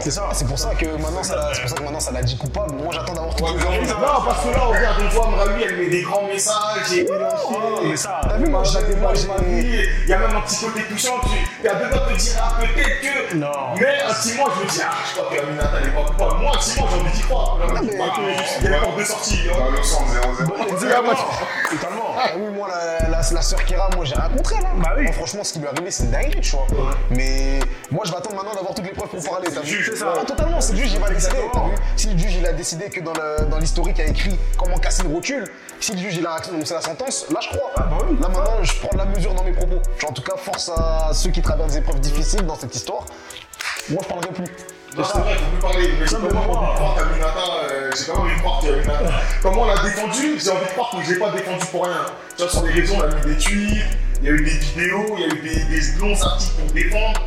C'est 0.00 0.10
ça. 0.10 0.28
C'est 0.32 0.46
pour 0.46 0.58
ça 0.58 0.70
que 0.74 0.86
maintenant 0.86 1.22
ça 1.22 1.36
l'a- 1.36 1.50
c'est 1.52 1.60
pour 1.62 1.70
ça 1.70 1.76
que 1.76 1.82
maintenant 1.82 2.00
ça 2.00 2.12
l'a 2.12 2.22
dit 2.22 2.38
coupable. 2.38 2.72
Moi 2.74 2.86
j'attends 2.92 3.12
d'avoir 3.12 3.34
toutes 3.34 3.48
les 3.48 3.54
Ouais, 3.66 3.80
infos. 3.82 4.00
Non, 4.00 4.24
parce 4.24 4.44
que 4.44 4.48
là, 4.50 4.60
regarde, 4.64 5.02
on 5.04 5.08
voit 5.10 5.26
Amraoui, 5.26 5.62
elle 5.68 5.76
met 5.76 5.88
des 5.88 6.02
grands 6.02 6.22
messages 6.26 6.92
et 6.94 7.06
mais 7.86 7.96
ça. 7.96 8.20
T'as 8.22 8.36
vu 8.38 8.46
moi 8.46 8.62
j'ai 8.64 8.94
moi 8.96 9.12
j'ai 9.14 9.88
Il 10.04 10.08
y 10.08 10.12
a 10.14 10.18
même 10.18 10.34
un 10.36 10.40
petit 10.40 10.64
côté 10.64 10.82
touchant, 10.88 11.18
tu 11.22 11.28
à 11.68 11.74
doigts 11.74 11.88
de 11.88 12.12
te 12.14 12.18
dire, 12.18 12.32
ah, 12.42 12.52
peut-être 12.60 13.00
que. 13.00 13.34
Non. 13.36 13.50
Mais 13.80 13.98
intimement, 14.08 14.44
je 14.56 14.64
me 14.64 14.68
dis, 14.70 14.80
ah, 14.84 14.90
je 15.08 15.20
crois 15.20 15.36
qu'Aminata 15.36 15.80
n'est 15.80 15.90
pas 15.92 16.04
coupable. 16.04 16.40
Moi, 16.42 16.52
j'ai 16.74 16.80
envie 16.82 17.10
d'y 17.12 17.20
croire. 17.22 17.58
mais- 17.82 17.92
Il 17.92 18.64
y 18.64 18.66
a 18.66 18.70
les 18.70 18.78
portes 18.78 18.98
de 18.98 19.04
sortie. 19.04 19.40
hein. 19.50 19.58
Dans 19.58 19.70
le 19.70 19.82
sens 19.82 20.02
0-0. 20.10 20.52
Totalement. 21.70 22.14
Ah 22.18 22.30
oui, 22.36 22.50
moi, 22.54 22.68
la, 22.68 23.08
la, 23.08 23.20
la 23.30 23.42
sœur 23.42 23.64
Kira, 23.64 23.88
moi, 23.94 24.04
j'ai 24.04 24.14
rien 24.14 24.28
contre 24.28 24.52
elle. 24.58 24.64
hein. 24.64 24.70
Bah 24.82 24.92
oui. 24.96 25.04
Moi, 25.04 25.12
franchement, 25.12 25.44
ce 25.44 25.52
qui 25.52 25.58
lui 25.58 25.66
est 25.66 25.70
arrivé, 25.70 25.90
c'est 25.90 26.04
une 26.04 26.10
dinguerie, 26.10 26.40
tu 26.40 26.50
vois. 26.52 26.66
Mais 27.10 27.58
moi, 27.90 28.04
je 28.06 28.10
vais 28.12 28.16
attendre 28.18 28.36
maintenant 28.36 28.54
d'avoir 28.54 28.74
toutes 28.74 28.86
les 28.86 28.92
preuves 28.92 29.08
pour 29.08 29.22
parler. 29.30 29.48
T'as 29.52 29.60
vu 29.60 29.66
juge, 29.76 29.90
c'est 29.92 29.96
ça. 29.98 30.12
Ah, 30.20 30.24
totalement, 30.24 30.60
c'est 30.60 30.72
le 30.72 30.78
juge, 30.78 30.92
il 30.94 31.00
va 31.00 31.08
décider. 31.10 31.36
Si 31.96 32.08
le 32.08 32.18
juge, 32.18 32.34
il 32.36 32.46
a 32.46 32.52
décidé 32.52 32.86
que 32.90 33.00
dans 33.00 33.58
l'historique, 33.58 33.96
il 33.98 34.04
y 34.04 34.08
a 34.08 34.10
écrit 34.10 34.38
comment 34.56 34.78
casser 34.78 35.02
le 35.02 35.08
rotule, 35.10 35.44
si 35.80 35.92
le 35.92 35.98
juge, 35.98 36.16
il 36.16 36.26
a 36.26 36.34
annoncé 36.34 36.74
la 36.74 36.80
sentence, 36.80 37.26
là, 37.32 37.40
je 37.42 37.48
crois. 37.56 37.70
bah 37.76 37.88
oui. 38.08 38.16
Là, 38.20 38.28
maintenant, 38.28 38.62
je 38.62 38.72
prends 38.80 38.92
de 38.92 38.98
la 38.98 39.04
mesure 39.06 39.34
dans 39.34 39.44
mes 39.44 39.52
propos. 39.52 39.80
En 40.08 40.12
tout 40.12 40.22
cas, 40.22 40.36
force 40.36 40.70
à 40.70 41.10
ceux 41.12 41.30
qui 41.30 41.40
traversent 41.56 41.72
des 41.72 41.78
épreuves 41.78 42.00
difficiles 42.00 42.46
dans 42.46 42.56
cette 42.56 42.74
histoire. 42.74 43.04
Moi, 43.88 44.00
je 44.02 44.08
parlerai 44.08 44.28
plus. 44.32 44.44
C'est 44.96 45.02
vrai, 45.18 45.34
faut 45.34 45.44
plus 45.50 45.60
parler. 45.60 45.88
Mais 45.98 45.98
mais 46.00 46.06
pas 46.06 46.16
envie 46.16 46.28
de 46.28 46.32
moi- 46.32 46.72
croire 46.74 46.94
qu'Aminata, 46.96 47.38
euh, 47.70 47.90
j'ai 47.96 48.04
pas 48.12 48.18
envie 48.18 48.34
de 48.34 48.40
croire 48.40 48.60
qu'Aminata. 48.62 49.20
Comment 49.42 49.62
on 49.62 49.66
l'a 49.66 49.82
défendu 49.82 50.38
J'ai 50.42 50.50
envie 50.50 50.64
de 50.64 50.70
croire 50.70 50.90
que 50.90 51.02
je 51.04 51.12
l'ai 51.12 51.18
pas 51.18 51.30
défendu 51.32 51.66
pour 51.70 51.84
rien. 51.84 52.06
Tu 52.36 52.42
vois, 52.42 52.50
sur 52.50 52.64
les 52.64 52.72
réseaux, 52.72 52.94
on 52.96 53.00
a 53.02 53.06
mis 53.14 53.34
des 53.34 53.36
tweets, 53.36 53.84
il 54.22 54.24
y 54.24 54.28
a 54.28 54.32
eu 54.32 54.42
des 54.44 54.50
vidéos, 54.50 55.04
il 55.16 55.20
y 55.20 55.24
a 55.24 55.34
eu 55.34 55.40
des, 55.42 55.64
des 55.64 55.98
longs 56.00 56.22
articles 56.22 56.54
pour 56.62 56.72
défendre. 56.72 57.20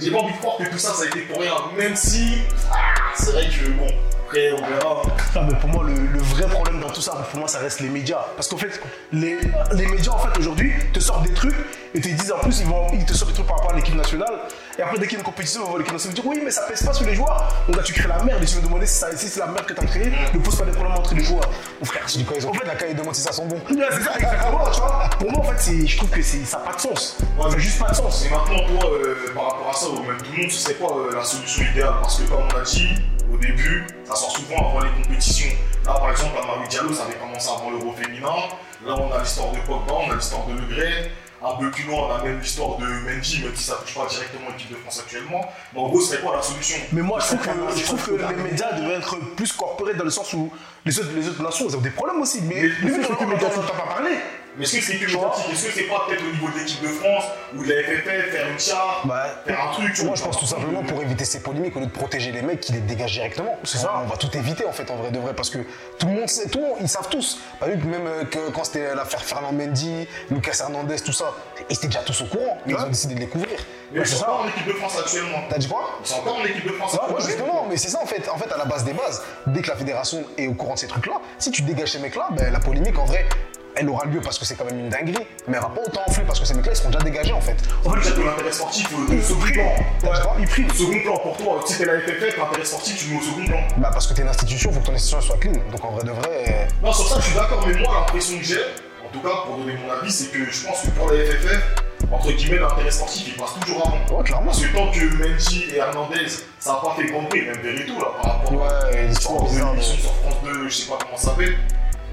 J'ai 0.00 0.10
pas 0.10 0.18
envie 0.18 0.32
de 0.34 0.38
croire 0.38 0.56
que 0.58 0.64
tout 0.64 0.78
ça, 0.78 0.92
ça 0.92 1.04
a 1.04 1.06
été 1.06 1.20
pour 1.22 1.40
rien. 1.40 1.54
Même 1.76 1.96
si, 1.96 2.38
ah, 2.70 2.76
c'est 3.14 3.32
vrai 3.32 3.46
que 3.46 3.68
bon, 3.70 3.86
après, 4.28 4.52
on 4.52 4.56
verra. 4.66 5.02
Ah, 5.34 5.40
mais 5.48 5.58
pour 5.58 5.70
moi, 5.70 5.84
le, 5.86 5.94
le 5.94 6.18
vrai 6.20 6.46
problème 6.46 6.80
dans 6.80 6.90
tout 6.90 7.00
ça, 7.00 7.12
pour 7.30 7.38
moi, 7.40 7.48
ça 7.48 7.58
reste 7.60 7.80
les 7.80 7.88
médias. 7.88 8.24
Parce 8.36 8.48
qu'en 8.48 8.56
fait, 8.58 8.80
les, 9.12 9.38
les 9.72 9.86
médias, 9.86 10.12
en 10.12 10.18
fait, 10.18 10.38
aujourd'hui, 10.38 10.72
te 10.92 11.00
sortent 11.00 11.22
des 11.22 11.32
trucs 11.32 11.54
et 11.94 12.00
te 12.00 12.08
disent 12.08 12.32
en 12.32 12.38
plus, 12.38 12.60
ils, 12.60 12.66
vont, 12.66 12.86
ils 12.92 13.04
te 13.04 13.14
sortent 13.14 13.30
des 13.30 13.34
trucs 13.34 13.46
par 13.46 13.56
rapport 13.56 13.72
à 13.72 13.76
l'équipe 13.76 13.94
nationale. 13.94 14.32
Et 14.78 14.82
après, 14.82 14.98
dès 14.98 15.04
qu'il 15.06 15.14
y 15.14 15.16
a 15.16 15.18
une 15.20 15.24
compétition, 15.24 15.60
ils 15.60 15.64
vont 15.64 15.68
voir 15.70 15.78
l'équipe 15.78 15.92
nationale 15.94 16.16
ils 16.18 16.22
vont 16.22 16.30
dire 16.30 16.38
oui, 16.38 16.42
mais 16.44 16.50
ça 16.50 16.62
pèse 16.62 16.82
pas 16.84 16.92
sur 16.92 17.06
les 17.06 17.14
joueurs. 17.14 17.48
Donc 17.66 17.76
là, 17.76 17.82
tu 17.82 17.92
crées 17.94 18.08
la 18.08 18.22
merde 18.22 18.42
et 18.42 18.46
tu 18.46 18.56
me 18.56 18.62
demander 18.62 18.86
si, 18.86 18.98
ça- 18.98 19.16
si 19.16 19.28
c'est 19.28 19.40
la 19.40 19.46
merde 19.46 19.64
que 19.66 19.72
tu 19.72 19.80
as 19.80 19.86
créée, 19.86 20.12
ne 20.34 20.38
pose 20.38 20.56
pas 20.56 20.64
des 20.64 20.72
problèmes 20.72 20.96
entre 20.96 21.14
les 21.14 21.24
joueurs. 21.24 21.48
Mon 21.80 21.86
frère, 21.86 22.04
Du 22.14 22.24
coup, 22.24 22.34
ils 22.36 22.46
ont 22.46 22.50
en 22.50 22.54
fait 22.54 22.66
la 22.66 22.74
caille 22.74 22.94
de 22.94 23.02
si 23.12 23.22
ça 23.22 23.30
bons. 23.42 23.54
Ouais, 23.56 23.86
c'est 23.92 24.02
ça, 24.02 24.14
exactement, 24.18 24.64
tu 24.72 24.80
vois. 24.80 25.08
Pour 25.18 25.32
moi, 25.32 25.40
en 25.40 25.44
fait, 25.44 25.58
c'est- 25.58 25.86
je 25.86 25.96
trouve 25.96 26.10
que 26.10 26.22
c'est- 26.22 26.44
ça 26.44 26.58
n'a 26.58 26.64
pas 26.64 26.76
de 26.76 26.80
sens. 26.80 27.16
Ça 27.40 27.48
n'a 27.48 27.58
juste 27.58 27.78
pas 27.78 27.88
de 27.90 27.94
sens. 27.96 28.26
Et 28.26 28.30
maintenant, 28.30 28.58
toi, 28.78 28.90
euh, 28.92 29.14
par 29.34 29.44
rapport 29.44 29.70
à 29.70 29.74
ça, 29.74 29.88
ou 29.88 30.02
même 30.02 30.18
tout 30.18 30.32
le 30.36 30.42
monde, 30.42 30.50
ce 30.50 30.58
serait 30.58 30.74
quoi 30.74 30.96
euh, 30.96 31.16
la 31.16 31.24
solution 31.24 31.62
idéale? 31.72 31.94
Parce 32.02 32.18
que, 32.20 32.28
comme 32.28 32.42
on 32.52 32.56
a 32.58 32.62
dit 32.62 32.88
au 33.32 33.36
début, 33.36 33.86
ça 34.04 34.14
sort 34.14 34.30
souvent 34.36 34.70
avant 34.70 34.80
les 34.80 35.02
compétitions. 35.02 35.50
Là, 35.84 35.94
par 35.94 36.10
exemple, 36.10 36.36
à 36.42 36.46
Marie 36.46 36.68
Diallo, 36.68 36.92
ça 36.92 37.04
avait 37.04 37.14
commencé 37.14 37.48
avant 37.48 37.70
l'Euro 37.70 37.92
féminin. 37.92 38.34
Là, 38.86 38.94
on 38.98 39.12
a 39.12 39.20
l'histoire 39.20 39.52
de 39.52 39.58
Pogba, 39.60 39.92
on 40.06 40.10
a 40.10 40.14
l'histoire 40.14 40.46
de 40.46 40.52
Le 40.54 40.74
Gret. 40.74 41.10
Un 41.40 41.54
peu 41.56 41.70
plus 41.70 41.84
loin, 41.84 42.08
on 42.08 42.14
a 42.16 42.24
même 42.24 42.40
l'histoire 42.40 42.78
de 42.78 42.84
Mendy, 42.84 43.44
même 43.44 43.54
si 43.54 43.62
ça 43.62 43.74
ne 43.74 43.78
touche 43.86 43.94
pas 43.94 44.06
directement 44.10 44.48
l'équipe 44.50 44.70
de 44.72 44.76
France 44.76 44.98
actuellement. 44.98 45.40
Mais 45.72 45.80
en 45.80 45.86
gros, 45.88 46.00
ce 46.00 46.08
serait 46.12 46.22
quoi 46.22 46.34
la 46.34 46.42
solution? 46.42 46.76
Mais 46.92 47.00
moi, 47.00 47.20
je 47.20 47.26
trouve 47.36 47.38
que, 47.40 47.78
je 47.78 47.84
trouve 47.84 48.04
que 48.06 48.10
les 48.34 48.42
médias 48.42 48.72
devraient 48.72 48.94
être 48.96 49.16
plus 49.36 49.52
corporés 49.52 49.94
dans 49.94 50.02
le 50.02 50.10
sens 50.10 50.32
où 50.32 50.50
les 50.84 50.98
autres, 50.98 51.10
les 51.14 51.28
autres 51.28 51.42
nations, 51.42 51.66
ont 51.68 51.80
des 51.80 51.90
problèmes 51.90 52.20
aussi. 52.20 52.40
Mais, 52.42 52.62
Mais- 52.62 52.68
mais, 52.82 52.90
mais 52.90 52.98
mais 52.98 53.38
c'est 53.38 53.56
Mais 54.58 54.64
est-ce 54.64 54.76
que 54.76 54.82
c'est 54.82 54.92
médiatique 54.94 55.18
Est-ce 55.52 55.66
que 55.66 55.72
c'est 55.72 55.82
pas 55.84 56.04
peut-être 56.08 56.22
au 56.22 56.32
niveau 56.32 56.48
de 56.50 56.58
l'équipe 56.58 56.82
de 56.82 56.88
France 56.88 57.24
ou 57.56 57.64
de 57.64 57.68
la 57.72 57.82
FFF, 57.82 58.30
faire 58.32 58.48
une 58.50 58.58
charte, 58.58 59.06
Bah, 59.06 59.42
faire 59.46 59.60
un 59.68 59.72
truc 59.72 60.02
Moi, 60.02 60.14
je 60.16 60.22
pense 60.24 60.38
tout 60.38 60.46
simplement 60.46 60.82
pour 60.82 61.00
éviter 61.02 61.24
ces 61.24 61.40
polémiques, 61.40 61.76
au 61.76 61.80
lieu 61.80 61.86
de 61.86 61.90
protéger 61.92 62.32
les 62.32 62.42
mecs, 62.42 62.60
qui 62.60 62.72
les 62.72 62.80
dégagent 62.80 63.12
directement. 63.12 63.56
C'est 63.64 63.78
ça. 63.78 64.00
On 64.02 64.06
va 64.08 64.16
tout 64.16 64.36
éviter 64.36 64.66
en 64.66 64.72
fait, 64.72 64.90
en 64.90 64.96
vrai 64.96 65.10
de 65.12 65.18
vrai, 65.20 65.32
parce 65.34 65.50
que 65.50 65.58
tout 65.98 66.06
le 66.08 66.14
monde 66.14 66.28
sait, 66.28 66.48
tout 66.48 66.58
le 66.58 66.64
monde, 66.66 66.76
ils 66.80 66.88
savent 66.88 67.08
tous. 67.08 67.38
Que 67.60 67.66
même 67.66 68.06
euh, 68.06 68.24
que 68.24 68.50
quand 68.50 68.64
c'était 68.64 68.94
l'affaire 68.94 69.22
Fernand 69.22 69.52
Mendy, 69.52 70.08
Lucas 70.30 70.58
Hernandez, 70.60 70.96
tout 71.04 71.12
ça, 71.12 71.32
ils 71.70 71.76
étaient 71.76 71.86
déjà 71.86 72.00
tous 72.00 72.20
au 72.22 72.26
courant. 72.26 72.58
mais 72.66 72.72
Ils 72.72 72.78
ont 72.80 72.88
décidé 72.88 73.14
de 73.14 73.20
les 73.20 73.28
couvrir. 73.28 73.58
Mais 73.92 74.04
c'est 74.04 74.16
encore 74.22 74.40
en 74.44 74.48
équipe 74.48 74.66
de 74.66 74.72
France 74.72 74.98
actuellement. 74.98 75.38
T'as 75.48 75.58
dit 75.58 75.68
quoi? 75.68 75.98
Ils 76.02 76.06
sont 76.08 76.16
encore 76.16 76.36
en 76.40 76.44
équipe 76.44 76.66
de 76.66 76.72
France 76.72 76.92
Ouais, 76.94 76.98
actuellement. 77.00 77.20
justement, 77.26 77.66
mais 77.70 77.76
c'est 77.76 77.88
ça 77.88 78.00
en 78.02 78.06
fait. 78.06 78.28
En 78.28 78.36
fait, 78.36 78.52
à 78.52 78.58
la 78.58 78.64
base 78.64 78.84
des 78.84 78.92
bases, 78.92 79.22
dès 79.46 79.62
que 79.62 79.68
la 79.68 79.76
fédération 79.76 80.24
est 80.36 80.46
au 80.48 80.54
courant 80.54 80.74
de 80.74 80.78
ces 80.80 80.88
trucs-là, 80.88 81.20
si 81.38 81.50
tu 81.52 81.62
dégages 81.62 81.92
ces 81.92 82.00
mecs-là, 82.00 82.28
ben, 82.32 82.52
la 82.52 82.58
polémique 82.60 82.98
en 82.98 83.04
vrai, 83.06 83.24
elle 83.78 83.88
aura 83.88 84.04
lieu 84.06 84.20
parce 84.20 84.38
que 84.38 84.44
c'est 84.44 84.54
quand 84.56 84.64
même 84.64 84.78
une 84.78 84.88
dinguerie, 84.88 85.26
mais 85.46 85.56
elle 85.56 85.62
va 85.62 85.68
pas 85.68 85.80
autant 85.86 86.00
enfler 86.06 86.24
parce 86.26 86.40
que 86.40 86.46
ces 86.46 86.54
mecs-là 86.54 86.72
ils 86.72 86.76
seront 86.76 86.90
déjà 86.90 87.04
dégagés 87.04 87.32
en 87.32 87.40
fait. 87.40 87.56
En 87.84 87.90
fait, 87.90 88.00
peut-être 88.00 88.24
l'intérêt 88.24 88.52
sportif, 88.52 88.88
euh, 88.92 89.14
de 89.16 89.20
second 89.22 89.40
plan. 89.52 90.10
Ouais, 90.10 90.18
il 90.40 90.46
prime. 90.48 90.70
Second 90.70 91.00
plan 91.02 91.16
pour 91.18 91.36
toi, 91.36 91.60
si 91.66 91.78
t'es 91.78 91.84
la 91.84 92.00
FFF, 92.00 92.36
l'intérêt 92.38 92.64
sportif, 92.64 92.98
tu 92.98 93.08
le 93.08 93.14
mets 93.14 93.20
au 93.20 93.24
second 93.24 93.44
plan. 93.46 93.58
Bah 93.78 93.90
parce 93.92 94.06
que 94.06 94.14
t'es 94.14 94.22
une 94.22 94.28
institution, 94.28 94.72
faut 94.72 94.80
que 94.80 94.86
ton 94.86 94.94
institution 94.94 95.20
soit 95.20 95.36
clean. 95.38 95.52
Donc 95.70 95.84
en 95.84 95.90
vrai 95.92 96.04
de 96.04 96.10
vrai, 96.10 96.44
euh, 96.48 96.66
Non, 96.82 96.92
sur 96.92 97.06
ça, 97.08 97.20
je 97.20 97.26
suis 97.26 97.34
d'accord, 97.34 97.64
mais 97.66 97.74
moi, 97.80 97.94
l'impression 98.06 98.38
que 98.38 98.44
j'ai, 98.44 98.60
en 99.04 99.08
tout 99.12 99.20
cas, 99.20 99.34
pour 99.46 99.56
donner 99.58 99.74
mon 99.76 99.92
avis, 99.92 100.10
c'est 100.12 100.30
que 100.30 100.38
je 100.50 100.66
pense 100.66 100.82
que 100.82 100.88
pour 100.90 101.10
la 101.10 101.24
FFF, 101.24 101.62
entre 102.10 102.32
guillemets, 102.32 102.58
l'intérêt 102.58 102.90
sportif, 102.90 103.26
il 103.28 103.36
passe 103.36 103.54
toujours 103.60 103.86
avant. 103.86 104.16
ouais, 104.18 104.24
clairement. 104.24 104.46
Parce 104.46 104.60
que 104.64 104.72
tant 104.74 104.90
que 104.90 105.00
Mendy 105.16 105.64
et 105.72 105.76
Hernandez, 105.76 106.26
ça 106.58 106.72
n'a 106.72 106.78
pas 106.78 106.94
fait 106.96 107.06
grand 107.06 107.24
prix, 107.24 107.42
même 107.42 107.60
Verito, 107.60 107.92
là, 107.98 108.06
par 108.22 108.32
rapport 108.38 108.52
Ouais, 108.52 108.58
à 108.68 109.02
bizarres. 109.06 109.72
l'émission 109.72 109.74
de- 109.74 109.80
sur 109.80 110.14
France 110.14 110.34
2, 110.44 110.68
je 110.68 110.74
sais 110.74 110.88
pas 110.90 110.98
comment 111.02 111.16
ça 111.16 111.30
s'appelle. 111.30 111.56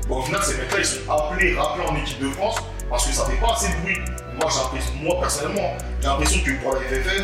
Bon, 0.07 0.19
au 0.19 0.21
final, 0.21 0.41
ces 0.43 0.55
mecs-là, 0.57 0.77
ils 0.79 0.85
sont 0.85 1.11
appelés, 1.11 1.55
rappelés 1.57 1.85
en 1.87 1.95
équipe 1.95 2.19
de 2.21 2.29
France 2.29 2.55
parce 2.89 3.07
que 3.07 3.13
ça 3.13 3.25
fait 3.25 3.37
pas 3.37 3.53
assez 3.53 3.69
de 3.69 3.81
bruit. 3.81 3.97
Moi, 4.39 4.49
j'ai 4.51 4.59
l'impression, 4.59 4.93
moi 5.01 5.15
personnellement, 5.19 5.73
j'ai 6.01 6.07
l'impression 6.07 6.43
que 6.43 6.51
pour 6.61 6.73
la 6.73 6.79
FFF, 6.81 7.23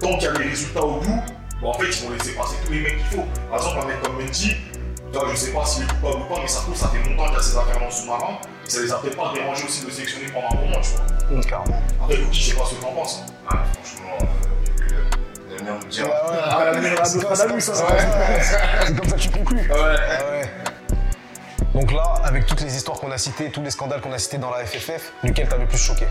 tant 0.00 0.14
qu'il 0.16 0.22
y 0.24 0.26
a 0.28 0.32
les 0.32 0.48
résultats 0.50 0.82
au 0.82 1.00
bout, 1.00 1.22
bon, 1.60 1.68
en 1.70 1.74
fait, 1.74 1.86
ils 1.86 2.04
vont 2.06 2.10
laisser 2.14 2.32
passer 2.34 2.56
tous 2.64 2.72
les 2.72 2.80
mecs 2.80 2.98
qu'il 2.98 3.18
faut. 3.18 3.24
Par 3.50 3.58
exemple, 3.58 3.80
un 3.82 3.86
mec 3.86 4.00
comme 4.02 4.16
Mendy, 4.20 4.56
vois, 5.12 5.26
je 5.30 5.36
sais 5.36 5.50
pas 5.52 5.64
s'il 5.64 5.82
est 5.82 5.86
coupable 5.88 6.22
ou 6.22 6.34
pas, 6.34 6.40
mais 6.40 6.46
ça 6.48 6.60
trouve, 6.60 6.76
ça 6.76 6.88
fait 6.88 7.08
longtemps 7.08 7.24
qu'il 7.26 7.34
y 7.34 7.36
a 7.38 7.42
ces 7.42 7.56
affaires 7.56 7.80
dans 7.80 7.86
le 7.86 7.90
sous-marin. 7.90 8.38
Et 8.66 8.70
ça 8.70 8.80
les 8.82 8.92
a 8.92 8.96
peut-être 8.98 9.16
pas 9.16 9.32
dérangés 9.34 9.64
aussi 9.64 9.80
de 9.82 9.86
le 9.86 9.92
sélectionner 9.92 10.26
pendant 10.32 10.46
un 10.52 10.54
moment, 10.66 10.80
tu 10.80 10.90
vois. 10.90 11.36
Hum, 11.36 11.44
Clairement. 11.44 11.82
Après, 12.04 12.16
Cookie, 12.18 12.40
je 12.40 12.50
sais 12.50 12.56
pas 12.56 12.64
ce 12.66 12.74
que 12.76 12.80
t'en 12.82 12.92
penses. 12.92 13.24
hein. 13.26 13.32
Ah, 13.50 13.64
franchement, 13.82 14.18
euh, 14.20 15.50
l'avenir 15.50 15.74
nous 15.82 15.88
dira. 15.88 16.08
Ah, 16.44 16.64
la 16.66 16.72
lumière, 16.74 17.06
C'est 17.06 17.16
la 17.18 17.24
comme- 17.24 17.34
c'est 17.36 17.48
comme 17.48 17.60
ça, 17.60 17.72
ouais. 17.86 18.92
que 18.94 19.16
tu 19.18 19.30
conclus. 19.30 19.56
Ouais. 19.58 19.66
Ah 19.72 19.74
ouais. 19.74 20.29
Donc 21.80 21.92
là, 21.92 22.20
avec 22.24 22.44
toutes 22.44 22.60
les 22.60 22.76
histoires 22.76 23.00
qu'on 23.00 23.10
a 23.10 23.16
citées, 23.16 23.50
tous 23.50 23.62
les 23.62 23.70
scandales 23.70 24.02
qu'on 24.02 24.12
a 24.12 24.18
cités 24.18 24.36
dans 24.36 24.50
la 24.50 24.66
FFF, 24.66 25.14
lequel 25.22 25.48
t'a 25.48 25.56
le 25.56 25.64
plus 25.64 25.78
choqué 25.78 26.06